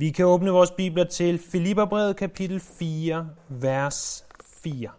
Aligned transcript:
Vi 0.00 0.10
kan 0.10 0.26
åbne 0.26 0.50
vores 0.50 0.70
bibler 0.70 1.04
til 1.04 1.38
Filipperbrevet 1.38 2.16
kapitel 2.16 2.60
4, 2.60 3.30
vers 3.48 4.26
4. 4.44 4.90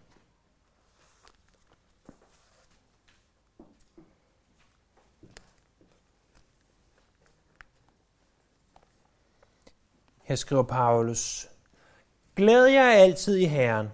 Her 10.24 10.36
skriver 10.36 10.64
Paulus, 10.64 11.48
Glæd 12.36 12.66
jer 12.66 12.90
altid 12.90 13.36
i 13.36 13.46
Herren. 13.46 13.88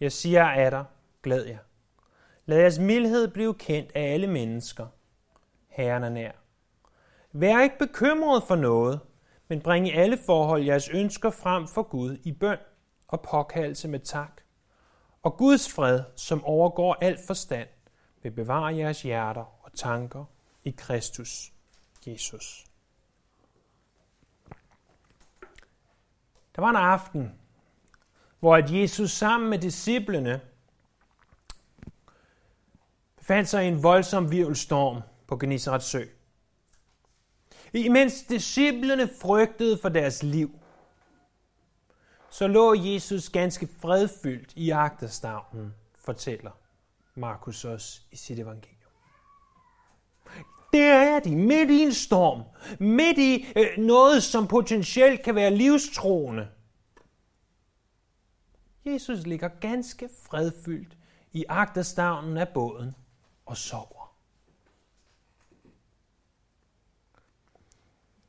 Jeg 0.00 0.12
siger 0.12 0.44
af 0.44 0.70
dig, 0.70 0.84
glæd 1.22 1.44
jer. 1.44 1.58
Lad 2.46 2.58
jeres 2.58 2.78
mildhed 2.78 3.28
blive 3.28 3.54
kendt 3.54 3.92
af 3.94 4.12
alle 4.12 4.26
mennesker. 4.26 4.86
Herren 5.68 6.04
er 6.04 6.08
nær. 6.08 6.32
Vær 7.32 7.62
ikke 7.62 7.78
bekymret 7.78 8.42
for 8.42 8.56
noget, 8.56 9.00
men 9.48 9.60
bring 9.60 9.88
i 9.88 9.92
alle 9.92 10.18
forhold 10.26 10.64
jeres 10.64 10.88
ønsker 10.88 11.30
frem 11.30 11.68
for 11.68 11.82
Gud 11.82 12.18
i 12.24 12.32
bøn 12.32 12.58
og 13.08 13.20
påkaldelse 13.20 13.88
med 13.88 14.00
tak. 14.00 14.40
Og 15.22 15.36
Guds 15.36 15.72
fred, 15.72 16.02
som 16.16 16.44
overgår 16.44 16.94
al 17.00 17.18
forstand, 17.26 17.68
vil 18.22 18.30
bevare 18.30 18.76
jeres 18.76 19.02
hjerter 19.02 19.64
og 19.64 19.72
tanker 19.74 20.24
i 20.64 20.70
Kristus 20.70 21.52
Jesus. 22.06 22.64
Der 26.56 26.62
var 26.62 26.70
en 26.70 26.76
aften, 26.76 27.40
hvor 28.40 28.56
at 28.56 28.72
Jesus 28.72 29.10
sammen 29.10 29.50
med 29.50 29.58
disciplene 29.58 30.40
befandt 33.16 33.48
sig 33.48 33.64
i 33.64 33.68
en 33.68 33.82
voldsom 33.82 34.30
virvelstorm 34.30 35.02
på 35.26 35.36
Genesarets 35.36 35.86
sø. 35.86 36.04
Imens 37.72 38.22
disciplene 38.22 39.08
frygtede 39.20 39.78
for 39.78 39.88
deres 39.88 40.22
liv, 40.22 40.58
så 42.30 42.46
lå 42.46 42.74
Jesus 42.74 43.28
ganske 43.28 43.68
fredfyldt 43.80 44.52
i 44.56 44.70
agterstavnen, 44.70 45.74
fortæller 45.94 46.50
Markus 47.14 47.64
også 47.64 48.00
i 48.12 48.16
sit 48.16 48.38
evangelium. 48.38 48.74
Der 50.72 50.94
er 50.94 51.20
de 51.20 51.36
midt 51.36 51.70
i 51.70 51.82
en 51.82 51.92
storm, 51.92 52.42
midt 52.80 53.18
i 53.18 53.46
øh, 53.56 53.78
noget, 53.78 54.22
som 54.22 54.48
potentielt 54.48 55.22
kan 55.22 55.34
være 55.34 55.50
livstroende. 55.50 56.48
Jesus 58.84 59.26
ligger 59.26 59.48
ganske 59.48 60.08
fredfyldt 60.22 60.96
i 61.32 61.44
agterstavnen 61.48 62.36
af 62.36 62.48
båden 62.48 62.94
og 63.46 63.56
sover. 63.56 63.97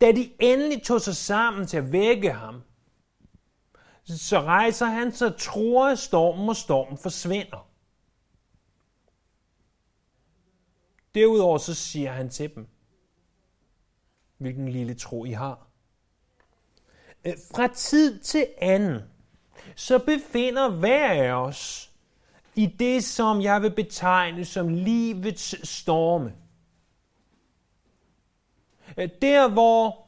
Da 0.02 0.12
de 0.12 0.32
endelig 0.40 0.84
tog 0.84 1.02
sig 1.02 1.16
sammen 1.16 1.68
til 1.68 1.78
at 1.78 1.92
vække 1.92 2.32
ham, 2.32 2.62
så 4.04 4.42
rejser 4.42 4.86
han 4.86 5.12
sig, 5.12 5.38
tror 5.38 5.96
stormen, 5.96 6.50
og 6.50 6.56
stormen 6.56 6.98
forsvinder. 6.98 7.70
Derudover 11.16 11.58
så 11.58 11.74
siger 11.74 12.12
han 12.12 12.30
til 12.30 12.56
dem, 12.56 12.68
hvilken 14.38 14.70
lille 14.70 14.94
tro 14.94 15.26
I 15.26 15.32
har. 15.32 15.68
Øh, 17.26 17.34
fra 17.54 17.68
tid 17.68 18.20
til 18.20 18.48
anden, 18.58 19.02
så 19.76 20.00
befinder 20.00 20.70
hver 20.70 21.10
af 21.10 21.32
os 21.32 21.92
i 22.56 22.66
det, 22.66 23.04
som 23.04 23.42
jeg 23.42 23.62
vil 23.62 23.72
betegne 23.72 24.46
som 24.46 24.70
livets 24.70 25.70
storme. 25.70 26.34
Øh, 28.98 29.10
der, 29.22 29.50
hvor 29.50 30.08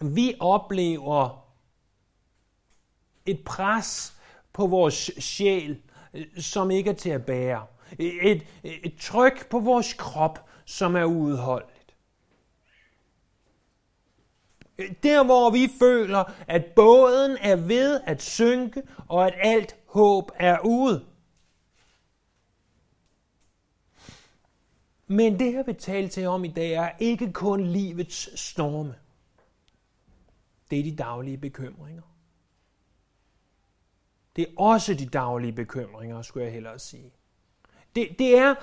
vi 0.00 0.34
oplever 0.40 1.44
et 3.26 3.44
pres 3.44 4.14
på 4.52 4.66
vores 4.66 5.10
sjæl, 5.18 5.82
øh, 6.14 6.26
som 6.38 6.70
ikke 6.70 6.90
er 6.90 6.94
til 6.94 7.10
at 7.10 7.26
bære. 7.26 7.66
Et, 7.98 8.46
et 8.62 8.94
tryk 9.00 9.48
på 9.48 9.58
vores 9.58 9.92
krop, 9.92 10.48
som 10.64 10.96
er 10.96 11.04
uudholdeligt. 11.04 11.94
Der, 15.02 15.24
hvor 15.24 15.50
vi 15.50 15.70
føler, 15.78 16.24
at 16.48 16.64
båden 16.64 17.36
er 17.40 17.56
ved 17.56 18.00
at 18.04 18.22
synke, 18.22 18.82
og 19.08 19.26
at 19.26 19.34
alt 19.38 19.76
håb 19.86 20.30
er 20.34 20.58
ude. 20.64 21.04
Men 25.10 25.38
det, 25.38 25.54
jeg 25.54 25.66
vil 25.66 25.76
tale 25.76 26.08
til 26.08 26.26
om 26.26 26.44
i 26.44 26.48
dag, 26.48 26.72
er 26.72 26.90
ikke 26.98 27.32
kun 27.32 27.66
livets 27.66 28.40
storme. 28.40 28.94
Det 30.70 30.78
er 30.78 30.82
de 30.82 30.96
daglige 30.96 31.38
bekymringer. 31.38 32.02
Det 34.36 34.42
er 34.48 34.52
også 34.56 34.94
de 34.94 35.06
daglige 35.06 35.52
bekymringer, 35.52 36.22
skulle 36.22 36.44
jeg 36.44 36.52
hellere 36.52 36.78
sige. 36.78 37.12
Det, 37.94 38.08
det, 38.18 38.38
er, 38.38 38.54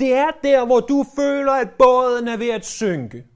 det 0.00 0.12
er 0.12 0.30
der, 0.42 0.66
hvor 0.66 0.80
du 0.80 1.04
føler, 1.16 1.52
at 1.52 1.70
båden 1.78 2.28
er 2.28 2.36
ved 2.36 2.50
at 2.50 2.66
synke. 2.66 3.26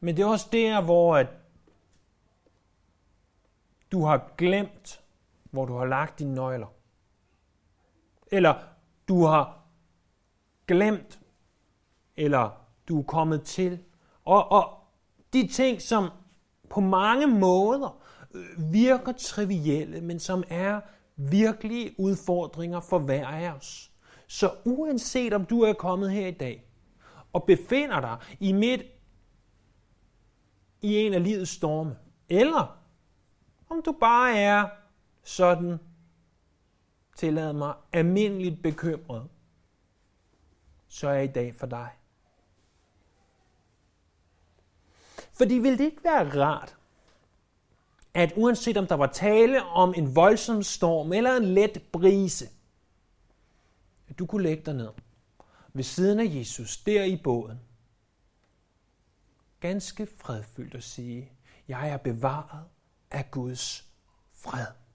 Men 0.00 0.16
det 0.16 0.22
er 0.22 0.26
også 0.26 0.48
der, 0.52 0.80
hvor 0.80 1.16
at 1.16 1.26
du 3.92 4.04
har 4.04 4.32
glemt, 4.38 5.00
hvor 5.50 5.66
du 5.66 5.76
har 5.76 5.84
lagt 5.86 6.18
dine 6.18 6.34
nøgler. 6.34 6.66
Eller 8.32 8.54
du 9.08 9.24
har 9.24 9.64
glemt, 10.66 11.20
eller 12.16 12.50
du 12.88 12.98
er 12.98 13.02
kommet 13.02 13.42
til. 13.42 13.78
Og, 14.24 14.52
og 14.52 14.78
de 15.32 15.46
ting, 15.46 15.82
som 15.82 16.10
på 16.70 16.80
mange 16.80 17.26
måder 17.26 18.02
virker 18.72 19.12
trivielle, 19.12 20.00
men 20.00 20.18
som 20.20 20.44
er 20.48 20.80
virkelige 21.16 21.94
udfordringer 21.98 22.80
for 22.80 22.98
hver 22.98 23.26
af 23.26 23.52
os. 23.52 23.90
Så 24.26 24.50
uanset 24.64 25.32
om 25.32 25.44
du 25.44 25.60
er 25.60 25.72
kommet 25.72 26.10
her 26.10 26.26
i 26.26 26.30
dag 26.30 26.64
og 27.32 27.44
befinder 27.44 28.00
dig 28.00 28.16
i 28.40 28.52
midt 28.52 28.82
i 30.82 30.96
en 30.96 31.14
af 31.14 31.24
livets 31.24 31.50
storme, 31.50 31.96
eller 32.28 32.78
om 33.70 33.82
du 33.82 33.96
bare 34.00 34.38
er 34.38 34.68
sådan, 35.28 35.78
tillad 37.16 37.52
mig, 37.52 37.74
almindeligt 37.92 38.62
bekymret, 38.62 39.28
så 40.88 41.08
er 41.08 41.20
i 41.20 41.26
dag 41.26 41.54
for 41.54 41.66
dig. 41.66 41.90
Fordi 45.32 45.54
vil 45.54 45.78
det 45.78 45.84
ikke 45.84 46.04
være 46.04 46.42
rart, 46.42 46.76
at 48.14 48.32
uanset 48.36 48.76
om 48.76 48.86
der 48.86 48.94
var 48.94 49.06
tale 49.06 49.64
om 49.64 49.94
en 49.96 50.16
voldsom 50.16 50.62
storm 50.62 51.12
eller 51.12 51.36
en 51.36 51.44
let 51.44 51.82
brise, 51.92 52.48
at 54.08 54.18
du 54.18 54.26
kunne 54.26 54.42
lægge 54.42 54.62
dig 54.62 54.74
ned 54.74 54.92
ved 55.72 55.84
siden 55.84 56.20
af 56.20 56.34
Jesus, 56.34 56.76
der 56.76 57.04
i 57.04 57.20
båden, 57.24 57.60
ganske 59.60 60.08
fredfyldt 60.16 60.74
at 60.74 60.84
sige, 60.84 61.32
jeg 61.68 61.88
er 61.88 61.96
bevaret 61.96 62.64
af 63.10 63.30
Guds 63.30 63.88
fred. 64.32 64.87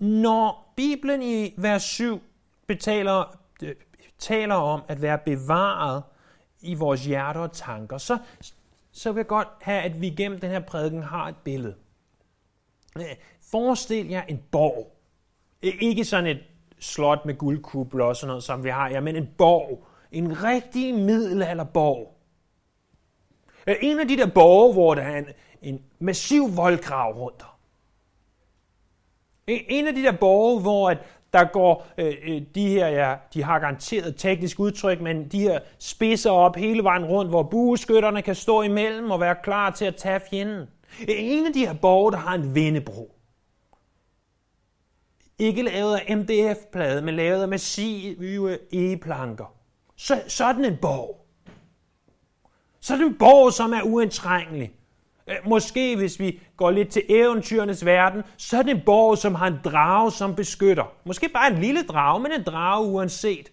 Når 0.00 0.72
Bibelen 0.76 1.22
i 1.22 1.54
vers 1.56 1.82
7 1.82 2.22
betaler, 2.66 3.38
øh, 3.62 3.74
taler 4.18 4.54
om 4.54 4.82
at 4.88 5.02
være 5.02 5.18
bevaret 5.18 6.02
i 6.60 6.74
vores 6.74 7.06
hjerter 7.06 7.40
og 7.40 7.52
tanker, 7.52 7.98
så, 7.98 8.18
så 8.92 9.12
vil 9.12 9.20
jeg 9.20 9.26
godt 9.26 9.48
have, 9.62 9.82
at 9.82 10.00
vi 10.00 10.10
gennem 10.10 10.40
den 10.40 10.50
her 10.50 10.60
prædiken 10.60 11.02
har 11.02 11.28
et 11.28 11.36
billede. 11.44 11.74
Øh, 12.96 13.16
forestil 13.50 14.08
jer 14.08 14.22
en 14.22 14.42
borg. 14.50 14.96
Ikke 15.62 16.04
sådan 16.04 16.26
et 16.26 16.40
slot 16.78 17.26
med 17.26 17.38
guldkubler 17.38 18.04
og 18.04 18.16
sådan 18.16 18.28
noget, 18.28 18.42
som 18.42 18.64
vi 18.64 18.68
har 18.68 18.90
ja, 18.90 19.00
men 19.00 19.16
en 19.16 19.28
borg. 19.38 19.86
En 20.12 20.42
rigtig 20.44 20.94
middelalderborg. 20.94 22.16
Øh, 23.66 23.76
en 23.80 24.00
af 24.00 24.08
de 24.08 24.16
der 24.16 24.30
borge, 24.30 24.72
hvor 24.72 24.94
der 24.94 25.02
er 25.02 25.18
en, 25.18 25.26
en 25.62 25.84
massiv 25.98 26.56
voldgrav 26.56 27.12
rundt 27.12 27.44
en 29.68 29.86
af 29.86 29.94
de 29.94 30.02
der 30.02 30.12
borge, 30.12 30.60
hvor 30.60 30.90
at 30.90 30.98
der 31.32 31.44
går 31.44 31.86
øh, 31.98 32.14
øh, 32.28 32.42
de 32.54 32.68
her, 32.68 32.88
ja, 32.88 33.14
de 33.34 33.42
har 33.42 33.58
garanteret 33.58 34.16
teknisk 34.16 34.60
udtryk, 34.60 35.00
men 35.00 35.28
de 35.28 35.40
her 35.40 35.60
spidser 35.78 36.30
op 36.30 36.56
hele 36.56 36.84
vejen 36.84 37.04
rundt, 37.04 37.30
hvor 37.30 37.42
bueskytterne 37.42 38.22
kan 38.22 38.34
stå 38.34 38.62
imellem 38.62 39.10
og 39.10 39.20
være 39.20 39.36
klar 39.42 39.70
til 39.70 39.84
at 39.84 39.96
tage 39.96 40.20
fjenden. 40.30 40.66
En 41.08 41.46
af 41.46 41.52
de 41.52 41.66
her 41.66 41.74
borge, 41.74 42.12
der 42.12 42.18
har 42.18 42.34
en 42.34 42.54
vindebro. 42.54 43.16
Ikke 45.38 45.62
lavet 45.62 45.96
af 45.96 46.16
MDF-plade, 46.16 47.02
men 47.02 47.14
lavet 47.14 47.42
af 47.42 47.48
massive 47.48 48.58
egeplanker. 48.72 49.54
Så, 49.96 50.22
sådan 50.28 50.64
en 50.64 50.76
borg. 50.82 51.26
Sådan 52.80 53.06
en 53.06 53.18
borg, 53.18 53.52
som 53.52 53.72
er 53.72 53.82
uindtrængelig. 53.82 54.72
Øh, 55.30 55.36
måske 55.44 55.96
hvis 55.96 56.20
vi 56.20 56.40
går 56.56 56.70
lidt 56.70 56.88
til 56.88 57.02
eventyrenes 57.08 57.86
verden, 57.86 58.22
så 58.36 58.58
er 58.58 58.62
det 58.62 58.70
en 58.70 58.82
borg, 58.86 59.18
som 59.18 59.34
har 59.34 59.46
en 59.46 59.58
drage 59.64 60.10
som 60.10 60.34
beskytter. 60.34 60.92
Måske 61.04 61.28
bare 61.28 61.52
en 61.52 61.58
lille 61.58 61.82
drage, 61.82 62.20
men 62.20 62.32
en 62.32 62.42
drage 62.42 62.86
uanset. 62.86 63.52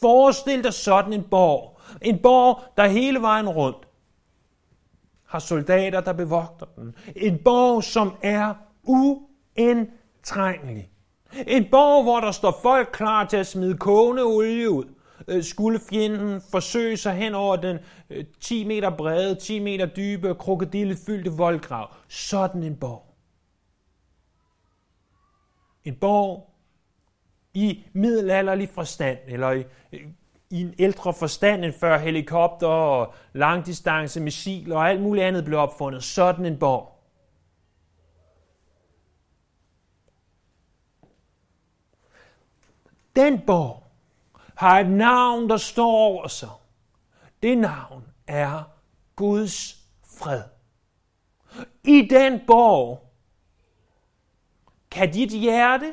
Forestil 0.00 0.64
dig 0.64 0.74
sådan 0.74 1.12
en 1.12 1.22
borg. 1.22 1.80
En 2.02 2.18
borg, 2.18 2.62
der 2.76 2.86
hele 2.86 3.20
vejen 3.20 3.48
rundt 3.48 3.84
har 5.34 5.38
soldater, 5.38 6.00
der 6.00 6.12
bevogter 6.12 6.66
den. 6.76 6.94
En 7.16 7.38
borg, 7.44 7.84
som 7.84 8.12
er 8.22 8.54
uindtrængelig. 8.82 10.90
En 11.46 11.66
borg, 11.70 12.02
hvor 12.02 12.20
der 12.20 12.30
står 12.30 12.58
folk 12.62 12.88
klar 12.92 13.24
til 13.24 13.36
at 13.36 13.46
smide 13.46 13.76
kogende 13.76 14.22
olie 14.22 14.70
ud. 14.70 14.93
Øh, 15.28 15.42
skulle 15.42 15.80
fjenden 15.90 16.40
forsøge 16.50 16.96
sig 16.96 17.14
hen 17.14 17.34
over 17.34 17.56
den 17.56 17.78
øh, 18.10 18.24
10 18.40 18.64
meter 18.64 18.96
brede, 18.96 19.34
10 19.34 19.58
meter 19.58 19.86
dybe, 19.86 20.34
krokodillefyldte 20.34 21.30
voldgrav. 21.30 21.94
Sådan 22.08 22.62
en 22.62 22.76
borg. 22.76 23.14
En 25.84 25.96
borg 25.96 26.50
i 27.54 27.84
middelalderlig 27.92 28.68
forstand, 28.68 29.18
eller 29.26 29.52
i, 29.52 29.64
i 30.50 30.60
en 30.60 30.74
ældre 30.78 31.14
forstand 31.14 31.64
end 31.64 31.72
før 31.72 31.98
helikopter 31.98 32.66
og 32.66 33.14
langdistance 33.32 34.20
missiler 34.20 34.76
og 34.76 34.90
alt 34.90 35.00
muligt 35.00 35.26
andet 35.26 35.44
blev 35.44 35.58
opfundet. 35.58 36.04
Sådan 36.04 36.46
en 36.46 36.58
borg. 36.58 36.90
Den 43.16 43.40
borg 43.46 43.83
har 44.54 44.80
et 44.80 44.90
navn, 44.90 45.48
der 45.48 45.56
står 45.56 45.90
over 45.90 46.28
sig. 46.28 46.48
Det 47.42 47.58
navn 47.58 48.04
er 48.26 48.62
Guds 49.16 49.76
fred. 50.18 50.42
I 51.84 52.08
den 52.10 52.40
borg 52.46 53.12
kan 54.90 55.12
dit 55.12 55.30
hjerte 55.30 55.92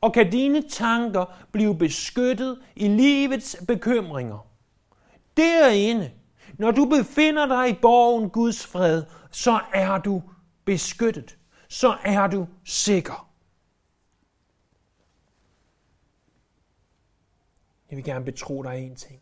og 0.00 0.12
kan 0.12 0.30
dine 0.30 0.68
tanker 0.68 1.24
blive 1.52 1.78
beskyttet 1.78 2.62
i 2.76 2.88
livets 2.88 3.56
bekymringer. 3.68 4.46
Derinde, 5.36 6.10
når 6.58 6.70
du 6.70 6.84
befinder 6.84 7.46
dig 7.46 7.70
i 7.70 7.78
borgen 7.82 8.30
Guds 8.30 8.66
fred, 8.66 9.04
så 9.30 9.60
er 9.72 9.98
du 9.98 10.22
beskyttet. 10.64 11.36
Så 11.68 11.96
er 12.04 12.26
du 12.26 12.46
sikker. 12.64 13.25
Jeg 17.90 17.96
vil 17.96 18.04
gerne 18.04 18.24
betro 18.24 18.62
dig 18.62 18.78
en 18.78 18.96
ting. 18.96 19.20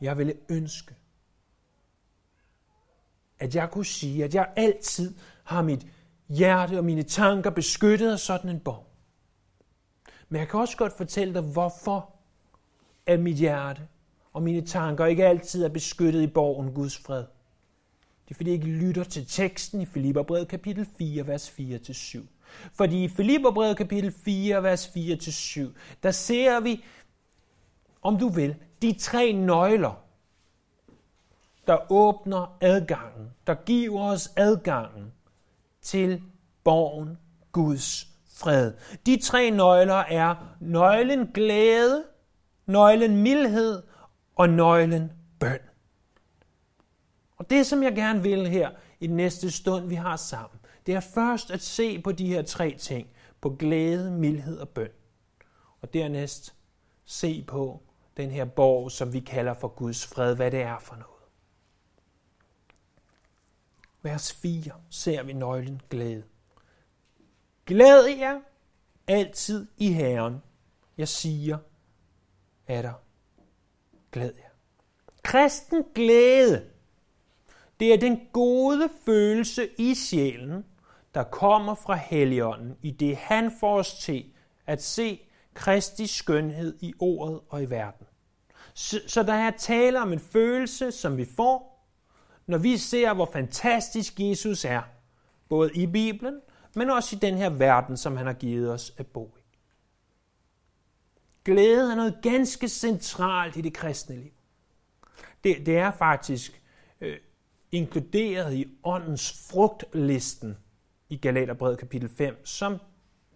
Jeg 0.00 0.18
ville 0.18 0.34
ønske, 0.48 0.94
at 3.38 3.54
jeg 3.54 3.70
kunne 3.70 3.86
sige, 3.86 4.24
at 4.24 4.34
jeg 4.34 4.52
altid 4.56 5.14
har 5.44 5.62
mit 5.62 5.86
hjerte 6.28 6.78
og 6.78 6.84
mine 6.84 7.02
tanker 7.02 7.50
beskyttet 7.50 8.12
af 8.12 8.18
sådan 8.18 8.50
en 8.50 8.60
borg. 8.60 8.86
Men 10.28 10.38
jeg 10.38 10.48
kan 10.48 10.60
også 10.60 10.76
godt 10.76 10.92
fortælle 10.92 11.34
dig, 11.34 11.42
hvorfor 11.42 12.14
at 13.06 13.20
mit 13.20 13.36
hjerte 13.36 13.88
og 14.32 14.42
mine 14.42 14.66
tanker 14.66 15.06
ikke 15.06 15.26
altid 15.26 15.64
er 15.64 15.68
beskyttet 15.68 16.22
i 16.22 16.26
borgen 16.26 16.74
Guds 16.74 16.98
fred. 16.98 17.24
Det 18.24 18.30
er 18.30 18.34
fordi, 18.34 18.50
jeg 18.50 18.54
ikke 18.54 18.78
lytter 18.78 19.04
til 19.04 19.26
teksten 19.26 19.80
i 19.80 19.86
Filipperbrevet 19.86 20.48
kapitel 20.48 20.86
4, 20.98 21.26
vers 21.26 21.50
4-7. 21.50 22.26
Fordi 22.72 23.04
i 23.04 23.08
Filipperbrevet 23.08 23.76
kapitel 23.76 24.12
4, 24.12 24.62
vers 24.62 24.86
4-7, 24.86 25.60
der 26.02 26.10
ser 26.10 26.60
vi 26.60 26.84
om 28.06 28.18
du 28.18 28.28
vil, 28.28 28.54
de 28.82 28.98
tre 28.98 29.32
nøgler, 29.32 30.04
der 31.66 31.92
åbner 31.92 32.56
adgangen, 32.60 33.30
der 33.46 33.54
giver 33.54 34.00
os 34.00 34.32
adgangen 34.36 35.12
til 35.80 36.22
borgen 36.64 37.18
Guds 37.52 38.08
fred. 38.34 38.72
De 39.06 39.20
tre 39.22 39.50
nøgler 39.50 39.94
er 39.94 40.56
nøglen 40.60 41.26
glæde, 41.26 42.04
nøglen 42.66 43.16
mildhed 43.16 43.82
og 44.36 44.48
nøglen 44.48 45.12
bøn. 45.40 45.58
Og 47.36 47.50
det, 47.50 47.66
som 47.66 47.82
jeg 47.82 47.94
gerne 47.94 48.22
vil 48.22 48.48
her 48.48 48.70
i 49.00 49.06
den 49.06 49.16
næste 49.16 49.50
stund, 49.50 49.88
vi 49.88 49.94
har 49.94 50.16
sammen, 50.16 50.60
det 50.86 50.94
er 50.94 51.00
først 51.00 51.50
at 51.50 51.62
se 51.62 52.02
på 52.02 52.12
de 52.12 52.26
her 52.26 52.42
tre 52.42 52.76
ting. 52.78 53.08
På 53.40 53.50
glæde, 53.50 54.10
mildhed 54.10 54.58
og 54.58 54.68
bøn. 54.68 54.88
Og 55.82 55.94
dernæst 55.94 56.54
se 57.04 57.44
på 57.48 57.82
den 58.16 58.30
her 58.30 58.44
borg, 58.44 58.92
som 58.92 59.12
vi 59.12 59.20
kalder 59.20 59.54
for 59.54 59.68
Guds 59.68 60.06
fred, 60.06 60.36
hvad 60.36 60.50
det 60.50 60.62
er 60.62 60.78
for 60.78 60.94
noget. 60.94 61.16
Vers 64.02 64.32
4 64.32 64.72
ser 64.90 65.22
vi 65.22 65.32
nøglen 65.32 65.80
glæde. 65.90 66.24
Glæd 67.66 68.06
jer 68.06 68.40
altid 69.06 69.66
i 69.76 69.92
Herren. 69.92 70.42
Jeg 70.98 71.08
siger, 71.08 71.58
er 72.66 72.82
der 72.82 72.92
glæd 74.12 74.32
jer. 74.38 74.50
Kristen 75.22 75.84
glæde, 75.94 76.70
det 77.80 77.92
er 77.92 77.96
den 77.96 78.20
gode 78.32 78.88
følelse 79.04 79.68
i 79.78 79.94
sjælen, 79.94 80.64
der 81.14 81.24
kommer 81.24 81.74
fra 81.74 81.94
Helligånden, 81.94 82.76
i 82.82 82.90
det 82.90 83.16
han 83.16 83.52
får 83.60 83.78
os 83.78 83.94
til 83.98 84.32
at 84.66 84.82
se 84.82 85.25
Kristi 85.56 86.06
skønhed 86.06 86.78
i 86.80 86.94
ordet 86.98 87.40
og 87.48 87.62
i 87.62 87.70
verden. 87.70 88.06
Så, 88.74 89.00
så 89.06 89.22
der 89.22 89.32
er 89.32 89.50
tale 89.50 90.00
om 90.00 90.12
en 90.12 90.20
følelse, 90.20 90.92
som 90.92 91.16
vi 91.16 91.24
får, 91.24 91.88
når 92.46 92.58
vi 92.58 92.76
ser, 92.76 93.14
hvor 93.14 93.30
fantastisk 93.32 94.20
Jesus 94.20 94.64
er, 94.64 94.82
både 95.48 95.70
i 95.74 95.86
Bibelen, 95.86 96.40
men 96.74 96.90
også 96.90 97.16
i 97.16 97.18
den 97.18 97.36
her 97.36 97.50
verden, 97.50 97.96
som 97.96 98.16
han 98.16 98.26
har 98.26 98.32
givet 98.32 98.72
os 98.72 98.92
at 98.96 99.06
bo 99.06 99.36
i. 99.38 99.42
Glæde 101.44 101.92
er 101.92 101.96
noget 101.96 102.18
ganske 102.22 102.68
centralt 102.68 103.56
i 103.56 103.60
det 103.60 103.74
kristne 103.74 104.16
liv. 104.16 104.32
Det, 105.44 105.66
det 105.66 105.78
er 105.78 105.90
faktisk 105.90 106.62
øh, 107.00 107.16
inkluderet 107.72 108.54
i 108.54 108.66
åndens 108.84 109.48
frugtlisten 109.50 110.56
i 111.08 111.16
Galaterbrevet 111.16 111.78
kapitel 111.78 112.08
5, 112.08 112.46
som 112.46 112.78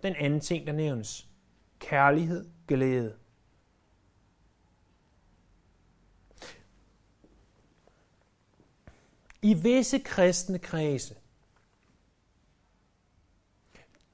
den 0.03 0.15
anden 0.17 0.41
ting, 0.41 0.67
der 0.67 0.73
nævnes 0.73 1.30
kærlighed, 1.81 2.51
glæde. 2.69 3.17
I 9.43 9.55
visse 9.55 9.99
kristne 9.99 10.59
kredse, 10.59 11.15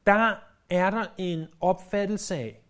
der 0.07 0.35
er 0.71 0.91
der 0.91 1.07
en 1.19 1.47
opfattelse 1.61 2.35
af, 2.35 2.63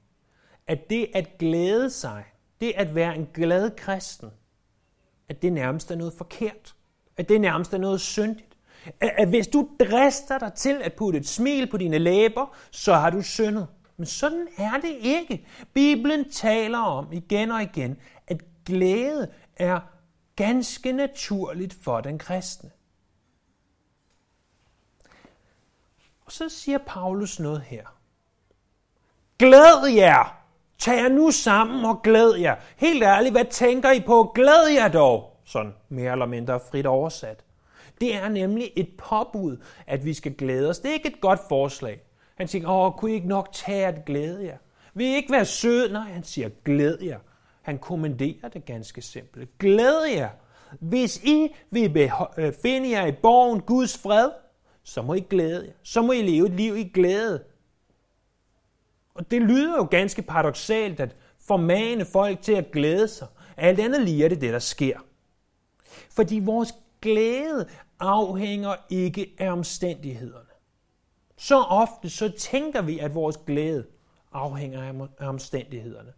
at 0.67 0.91
det 0.91 1.11
at 1.15 1.39
glæde 1.39 1.91
sig, 1.91 2.25
det 2.61 2.73
at 2.77 2.95
være 2.95 3.17
en 3.17 3.27
glad 3.35 3.71
kristen, 3.77 4.31
at 5.29 5.43
det 5.43 5.53
nærmest 5.53 5.91
er 5.91 5.97
noget 5.97 6.13
forkert. 6.13 6.75
At 7.17 7.29
det 7.29 7.41
nærmest 7.41 7.75
er 7.75 7.79
noget 7.79 8.01
syndigt. 8.01 8.57
At 9.01 9.29
hvis 9.29 9.49
du 9.49 9.71
drister 9.81 10.39
dig 10.39 10.53
til 10.55 10.83
at 10.83 10.95
putte 10.95 11.19
et 11.19 11.27
smil 11.27 11.71
på 11.71 11.77
dine 11.77 11.99
læber, 11.99 12.57
så 12.71 12.95
har 12.95 13.11
du 13.11 13.23
syndet. 13.23 13.67
Men 13.97 14.07
sådan 14.07 14.49
er 14.59 14.81
det 14.81 14.97
ikke. 15.01 15.47
Bibelen 15.75 16.31
taler 16.31 16.79
om 16.79 17.13
igen 17.13 17.51
og 17.51 17.63
igen, 17.63 18.01
at 18.27 18.43
glæde 18.65 19.33
er 19.57 19.81
ganske 20.37 20.93
naturligt 20.93 21.75
for 21.85 22.01
den 22.01 22.19
kristne. 22.19 22.71
Og 26.25 26.33
så 26.33 26.49
siger 26.49 26.79
Paulus 26.79 27.41
noget 27.41 27.61
her. 27.61 27.87
Glæd 29.39 29.95
jer! 29.95 30.43
Tag 30.79 31.03
jer 31.03 31.09
nu 31.09 31.31
sammen 31.31 31.85
og 31.85 32.03
glæd 32.03 32.35
jer. 32.35 32.57
Helt 32.77 33.03
ærligt, 33.03 33.33
hvad 33.33 33.45
tænker 33.45 33.91
I 33.91 34.01
på? 34.01 34.33
Glæd 34.35 34.69
jer 34.75 34.89
dog! 34.89 35.41
Sådan 35.45 35.75
mere 35.89 36.13
eller 36.13 36.27
mindre 36.27 36.61
frit 36.61 36.87
oversat. 36.87 37.45
Det 38.01 38.15
er 38.15 38.29
nemlig 38.29 38.73
et 38.77 38.89
påbud, 38.99 39.63
at 39.87 40.05
vi 40.05 40.15
skal 40.15 40.35
glæde 40.35 40.71
os. 40.71 40.79
Det 40.79 40.89
er 40.89 40.95
ikke 40.95 41.09
et 41.09 41.21
godt 41.21 41.41
forslag. 41.49 42.01
Han 42.37 42.49
siger, 42.49 42.71
åh, 42.71 42.93
kunne 42.93 43.11
I 43.11 43.15
ikke 43.15 43.29
nok 43.29 43.53
tage 43.53 43.87
at 43.87 44.05
glæde 44.05 44.45
jer? 44.45 44.57
Vil 44.95 45.07
I 45.07 45.15
ikke 45.15 45.33
være 45.33 45.45
sød? 45.45 45.93
Nej, 45.93 46.13
han 46.13 46.25
siger, 46.25 46.49
glæd 46.65 46.99
jer. 47.03 47.19
Han 47.63 47.79
kommanderer 47.79 48.49
det 48.49 48.65
ganske 48.65 49.03
simpelt. 49.03 49.59
Glæd 49.59 50.05
jer. 50.17 50.31
Hvis 50.81 51.25
I 51.25 51.55
vil 51.71 52.11
øh, 52.39 52.53
finde 52.63 52.91
jer 52.91 53.07
i 53.07 53.13
borgen 53.13 53.61
Guds 53.61 53.99
fred, 53.99 54.31
så 54.83 55.03
må 55.03 55.15
I 55.15 55.21
glæde 55.21 55.65
jer. 55.67 55.73
Så 55.83 56.03
må 56.03 56.13
I 56.13 56.23
leve 56.23 56.47
et 56.47 56.53
liv 56.53 56.77
i 56.77 56.85
glæde. 56.85 57.45
Og 59.15 59.31
det 59.31 59.43
lyder 59.43 59.77
jo 59.77 59.85
ganske 59.85 60.23
paradoxalt 60.23 61.01
at 61.01 61.17
formane 61.41 62.05
folk 62.05 62.43
til 62.43 62.53
at 62.53 62.71
glæde 62.73 63.09
sig. 63.09 63.27
Alt 63.57 63.81
andet 63.81 64.03
lige 64.03 64.25
er 64.25 64.29
det 64.29 64.41
det, 64.41 64.53
der 64.53 64.59
sker. 64.59 64.99
Fordi 66.11 66.39
vores 66.39 66.75
glæde 67.03 67.69
afhænger 68.01 68.75
ikke 68.91 69.35
af 69.39 69.53
omstændighederne. 69.53 70.46
Så 71.37 71.59
ofte 71.59 72.11
så 72.11 72.29
tænker 72.29 72.83
vi, 72.83 72.99
at 72.99 73.15
vores 73.15 73.37
glæde 73.47 73.85
afhænger 74.33 75.09
af 75.19 75.29
omstændighederne. 75.29 76.13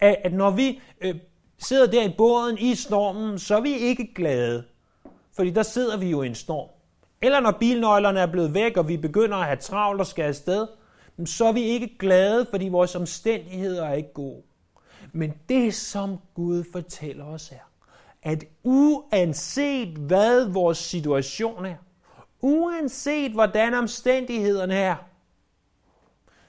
At, 0.00 0.16
at 0.24 0.32
når 0.32 0.50
vi 0.50 0.80
øh, 1.00 1.14
sidder 1.58 1.86
der 1.86 2.02
i 2.02 2.14
båden 2.18 2.58
i 2.58 2.74
stormen, 2.74 3.38
så 3.38 3.56
er 3.56 3.60
vi 3.60 3.72
ikke 3.72 4.14
glade. 4.14 4.64
Fordi 5.36 5.50
der 5.50 5.62
sidder 5.62 5.96
vi 5.96 6.10
jo 6.10 6.22
i 6.22 6.26
en 6.26 6.34
storm. 6.34 6.68
eller 7.22 7.40
når 7.40 7.50
bilnøglerne 7.50 8.20
er 8.20 8.26
blevet 8.26 8.54
væk, 8.54 8.76
og 8.76 8.88
vi 8.88 8.96
begynder 8.96 9.36
at 9.36 9.44
have 9.44 9.56
travlt 9.56 10.00
og 10.00 10.06
skal 10.06 10.22
afsted, 10.22 10.66
så 11.24 11.44
er 11.44 11.52
vi 11.52 11.62
ikke 11.62 11.98
glade, 11.98 12.46
fordi 12.50 12.68
vores 12.68 12.94
omstændigheder 12.94 13.86
er 13.86 13.94
ikke 13.94 14.12
gode. 14.12 14.42
Men 15.12 15.34
det, 15.48 15.74
som 15.74 16.18
Gud 16.34 16.64
fortæller 16.72 17.24
os 17.24 17.52
er, 17.52 17.70
at 18.22 18.44
uanset 18.62 19.88
hvad 19.88 20.48
vores 20.48 20.78
situation 20.78 21.66
er, 21.66 21.76
uanset 22.40 23.32
hvordan 23.32 23.74
omstændighederne 23.74 24.74
er, 24.74 24.96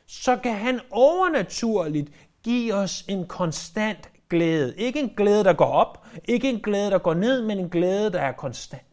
så 0.05 0.37
kan 0.37 0.55
han 0.55 0.79
overnaturligt 0.91 2.11
give 2.43 2.73
os 2.73 3.05
en 3.07 3.27
konstant 3.27 4.09
glæde. 4.29 4.77
Ikke 4.77 4.99
en 4.99 5.13
glæde, 5.17 5.43
der 5.43 5.53
går 5.53 5.65
op, 5.65 6.05
ikke 6.25 6.49
en 6.49 6.59
glæde, 6.59 6.91
der 6.91 6.97
går 6.97 7.13
ned, 7.13 7.41
men 7.41 7.59
en 7.59 7.69
glæde, 7.69 8.11
der 8.11 8.19
er 8.19 8.31
konstant. 8.31 8.83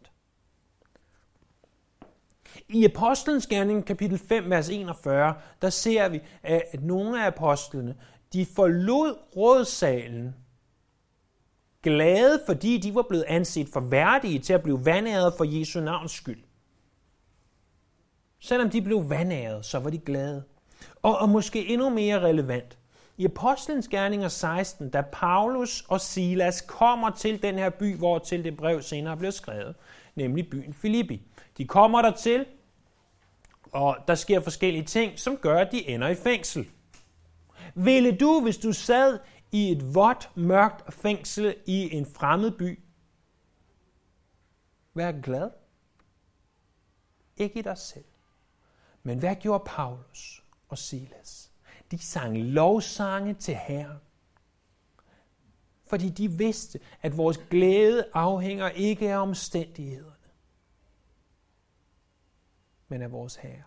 I 2.68 2.84
Apostlenes 2.84 3.46
Gerning, 3.46 3.84
kapitel 3.86 4.18
5, 4.18 4.50
vers 4.50 4.68
41, 4.68 5.34
der 5.62 5.70
ser 5.70 6.08
vi, 6.08 6.20
at 6.42 6.82
nogle 6.82 7.22
af 7.22 7.26
apostlene, 7.26 7.96
de 8.32 8.46
forlod 8.46 9.18
rådsalen 9.36 10.34
glade, 11.82 12.42
fordi 12.46 12.78
de 12.78 12.94
var 12.94 13.04
blevet 13.08 13.24
anset 13.28 13.68
for 13.68 13.80
værdige 13.80 14.38
til 14.38 14.52
at 14.52 14.62
blive 14.62 14.84
vandæret 14.84 15.34
for 15.36 15.44
Jesu 15.44 15.80
navns 15.80 16.12
skyld. 16.12 16.47
Selvom 18.40 18.70
de 18.70 18.82
blev 18.82 19.10
vandæret, 19.10 19.64
så 19.64 19.78
var 19.78 19.90
de 19.90 19.98
glade. 19.98 20.44
Og, 21.02 21.18
og 21.18 21.28
måske 21.28 21.68
endnu 21.68 21.90
mere 21.90 22.20
relevant, 22.20 22.78
i 23.16 23.24
Apostlenes 23.24 23.88
Gerninger 23.88 24.28
16, 24.28 24.90
da 24.90 25.02
Paulus 25.12 25.84
og 25.88 26.00
Silas 26.00 26.60
kommer 26.60 27.10
til 27.10 27.42
den 27.42 27.54
her 27.54 27.70
by, 27.70 27.96
hvor 27.96 28.18
til 28.18 28.44
det 28.44 28.56
brev 28.56 28.82
senere 28.82 29.16
blev 29.16 29.32
skrevet, 29.32 29.74
nemlig 30.14 30.50
byen 30.50 30.74
Filippi. 30.74 31.22
De 31.58 31.66
kommer 31.66 32.02
dertil, 32.02 32.46
og 33.72 33.96
der 34.08 34.14
sker 34.14 34.40
forskellige 34.40 34.84
ting, 34.84 35.18
som 35.18 35.36
gør, 35.36 35.58
at 35.58 35.72
de 35.72 35.88
ender 35.88 36.08
i 36.08 36.14
fængsel. 36.14 36.70
Ville 37.74 38.16
du, 38.16 38.40
hvis 38.40 38.56
du 38.56 38.72
sad 38.72 39.18
i 39.52 39.72
et 39.72 39.94
vådt, 39.94 40.30
mørkt 40.34 40.94
fængsel 40.94 41.54
i 41.66 41.94
en 41.96 42.06
fremmed 42.06 42.50
by, 42.50 42.80
være 44.94 45.22
glad? 45.22 45.50
Ikke 47.36 47.58
i 47.58 47.62
dig 47.62 47.78
selv. 47.78 48.04
Men 49.08 49.18
hvad 49.18 49.36
gjorde 49.36 49.64
Paulus 49.66 50.44
og 50.68 50.78
Silas? 50.78 51.50
De 51.90 51.98
sang 51.98 52.38
lovsange 52.38 53.34
til 53.34 53.54
Herren. 53.54 53.98
Fordi 55.86 56.08
de 56.08 56.30
vidste, 56.30 56.80
at 57.02 57.16
vores 57.16 57.38
glæde 57.50 58.06
afhænger 58.12 58.68
ikke 58.68 59.12
af 59.12 59.18
omstændighederne, 59.18 60.12
men 62.88 63.02
af 63.02 63.12
vores 63.12 63.36
Herre. 63.36 63.62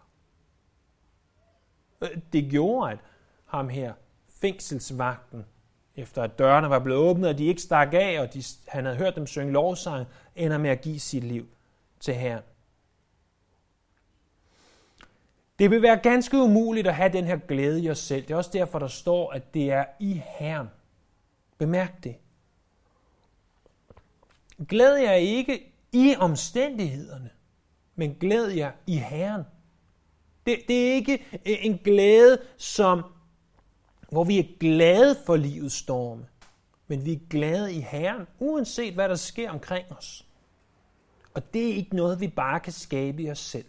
Øh, 2.02 2.18
det 2.34 2.52
gjorde, 2.52 2.92
at 2.92 3.00
ham 3.46 3.70
her, 3.70 3.94
fængselsvagten, 4.28 5.46
efter 5.96 6.24
at 6.24 6.40
dørene 6.40 6.70
var 6.70 6.80
blevet 6.80 7.02
åbnet, 7.02 7.30
og 7.30 7.38
de 7.38 7.46
ikke 7.46 7.62
stak 7.62 7.94
af, 7.94 8.20
og 8.20 8.34
de, 8.34 8.44
han 8.68 8.86
havde 8.86 8.98
hørt 8.98 9.16
dem 9.16 9.28
synge 9.28 9.52
lovsang, 9.52 10.08
ender 10.36 10.58
med 10.58 10.70
at 10.70 10.82
give 10.82 11.00
sit 11.00 11.24
liv 11.24 11.48
til 12.00 12.14
Herren. 12.14 12.44
Det 15.62 15.72
vil 15.72 15.82
være 15.82 15.98
ganske 15.98 16.38
umuligt 16.38 16.88
at 16.88 16.96
have 16.96 17.14
den 17.14 17.26
her 17.26 17.38
glæde 17.38 17.82
i 17.82 17.90
os 17.90 18.00
selv. 18.00 18.22
Det 18.22 18.32
er 18.32 18.38
også 18.38 18.50
derfor, 18.54 18.80
der 18.80 18.88
står, 18.88 19.32
at 19.32 19.54
det 19.54 19.72
er 19.72 19.86
i 20.00 20.22
Herren. 20.40 20.68
Bemærk 21.58 22.04
det. 22.04 22.16
Glæd 24.70 24.96
jer 24.96 25.14
ikke 25.14 25.74
i 25.92 26.16
omstændighederne, 26.20 27.30
men 27.96 28.16
glæd 28.20 28.48
jer 28.48 28.72
i 28.88 28.96
Herren. 28.96 29.44
Det, 30.46 30.60
det 30.68 30.90
er 30.90 30.94
ikke 30.94 31.26
en 31.44 31.78
glæde, 31.78 32.42
som, 32.58 33.04
hvor 34.10 34.24
vi 34.24 34.40
er 34.40 34.58
glade 34.60 35.16
for 35.26 35.36
livets 35.36 35.76
storme, 35.76 36.26
men 36.88 37.06
vi 37.06 37.14
er 37.14 37.20
glade 37.30 37.74
i 37.74 37.80
Herren, 37.80 38.28
uanset 38.40 38.94
hvad 38.94 39.10
der 39.10 39.16
sker 39.16 39.52
omkring 39.52 39.92
os. 39.92 40.26
Og 41.34 41.54
det 41.54 41.70
er 41.70 41.74
ikke 41.74 41.96
noget, 41.96 42.20
vi 42.20 42.28
bare 42.28 42.60
kan 42.60 42.74
skabe 42.74 43.24
i 43.24 43.32
os 43.32 43.40
selv. 43.40 43.66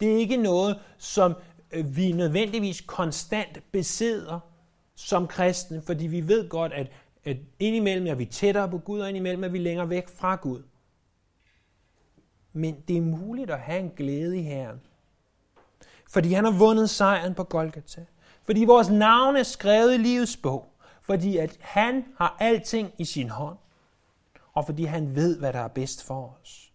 Det 0.00 0.12
er 0.12 0.16
ikke 0.16 0.36
noget, 0.36 0.78
som 0.98 1.34
øh, 1.72 1.96
vi 1.96 2.12
nødvendigvis 2.12 2.80
konstant 2.80 3.72
besidder 3.72 4.40
som 4.94 5.26
kristne, 5.26 5.82
fordi 5.82 6.06
vi 6.06 6.28
ved 6.28 6.48
godt, 6.48 6.72
at, 6.72 6.86
at 7.24 7.36
indimellem 7.58 8.06
er 8.06 8.14
vi 8.14 8.24
tættere 8.24 8.68
på 8.68 8.78
Gud, 8.78 9.00
og 9.00 9.08
indimellem 9.08 9.44
er 9.44 9.48
vi 9.48 9.58
længere 9.58 9.90
væk 9.90 10.08
fra 10.08 10.36
Gud. 10.36 10.62
Men 12.52 12.76
det 12.88 12.96
er 12.96 13.00
muligt 13.00 13.50
at 13.50 13.60
have 13.60 13.80
en 13.80 13.90
glæde 13.96 14.38
i 14.38 14.42
Herren. 14.42 14.80
Fordi 16.08 16.32
han 16.32 16.44
har 16.44 16.58
vundet 16.58 16.90
sejren 16.90 17.34
på 17.34 17.44
Golgata. 17.44 18.04
Fordi 18.44 18.64
vores 18.64 18.88
navn 18.88 19.36
er 19.36 19.42
skrevet 19.42 19.94
i 19.94 19.96
livets 19.96 20.36
bog. 20.36 20.72
Fordi 21.02 21.36
at 21.36 21.56
han 21.60 22.04
har 22.18 22.36
alting 22.40 22.92
i 22.98 23.04
sin 23.04 23.30
hånd. 23.30 23.58
Og 24.52 24.66
fordi 24.66 24.84
han 24.84 25.14
ved, 25.14 25.38
hvad 25.38 25.52
der 25.52 25.58
er 25.58 25.68
bedst 25.68 26.02
for 26.02 26.38
os. 26.40 26.65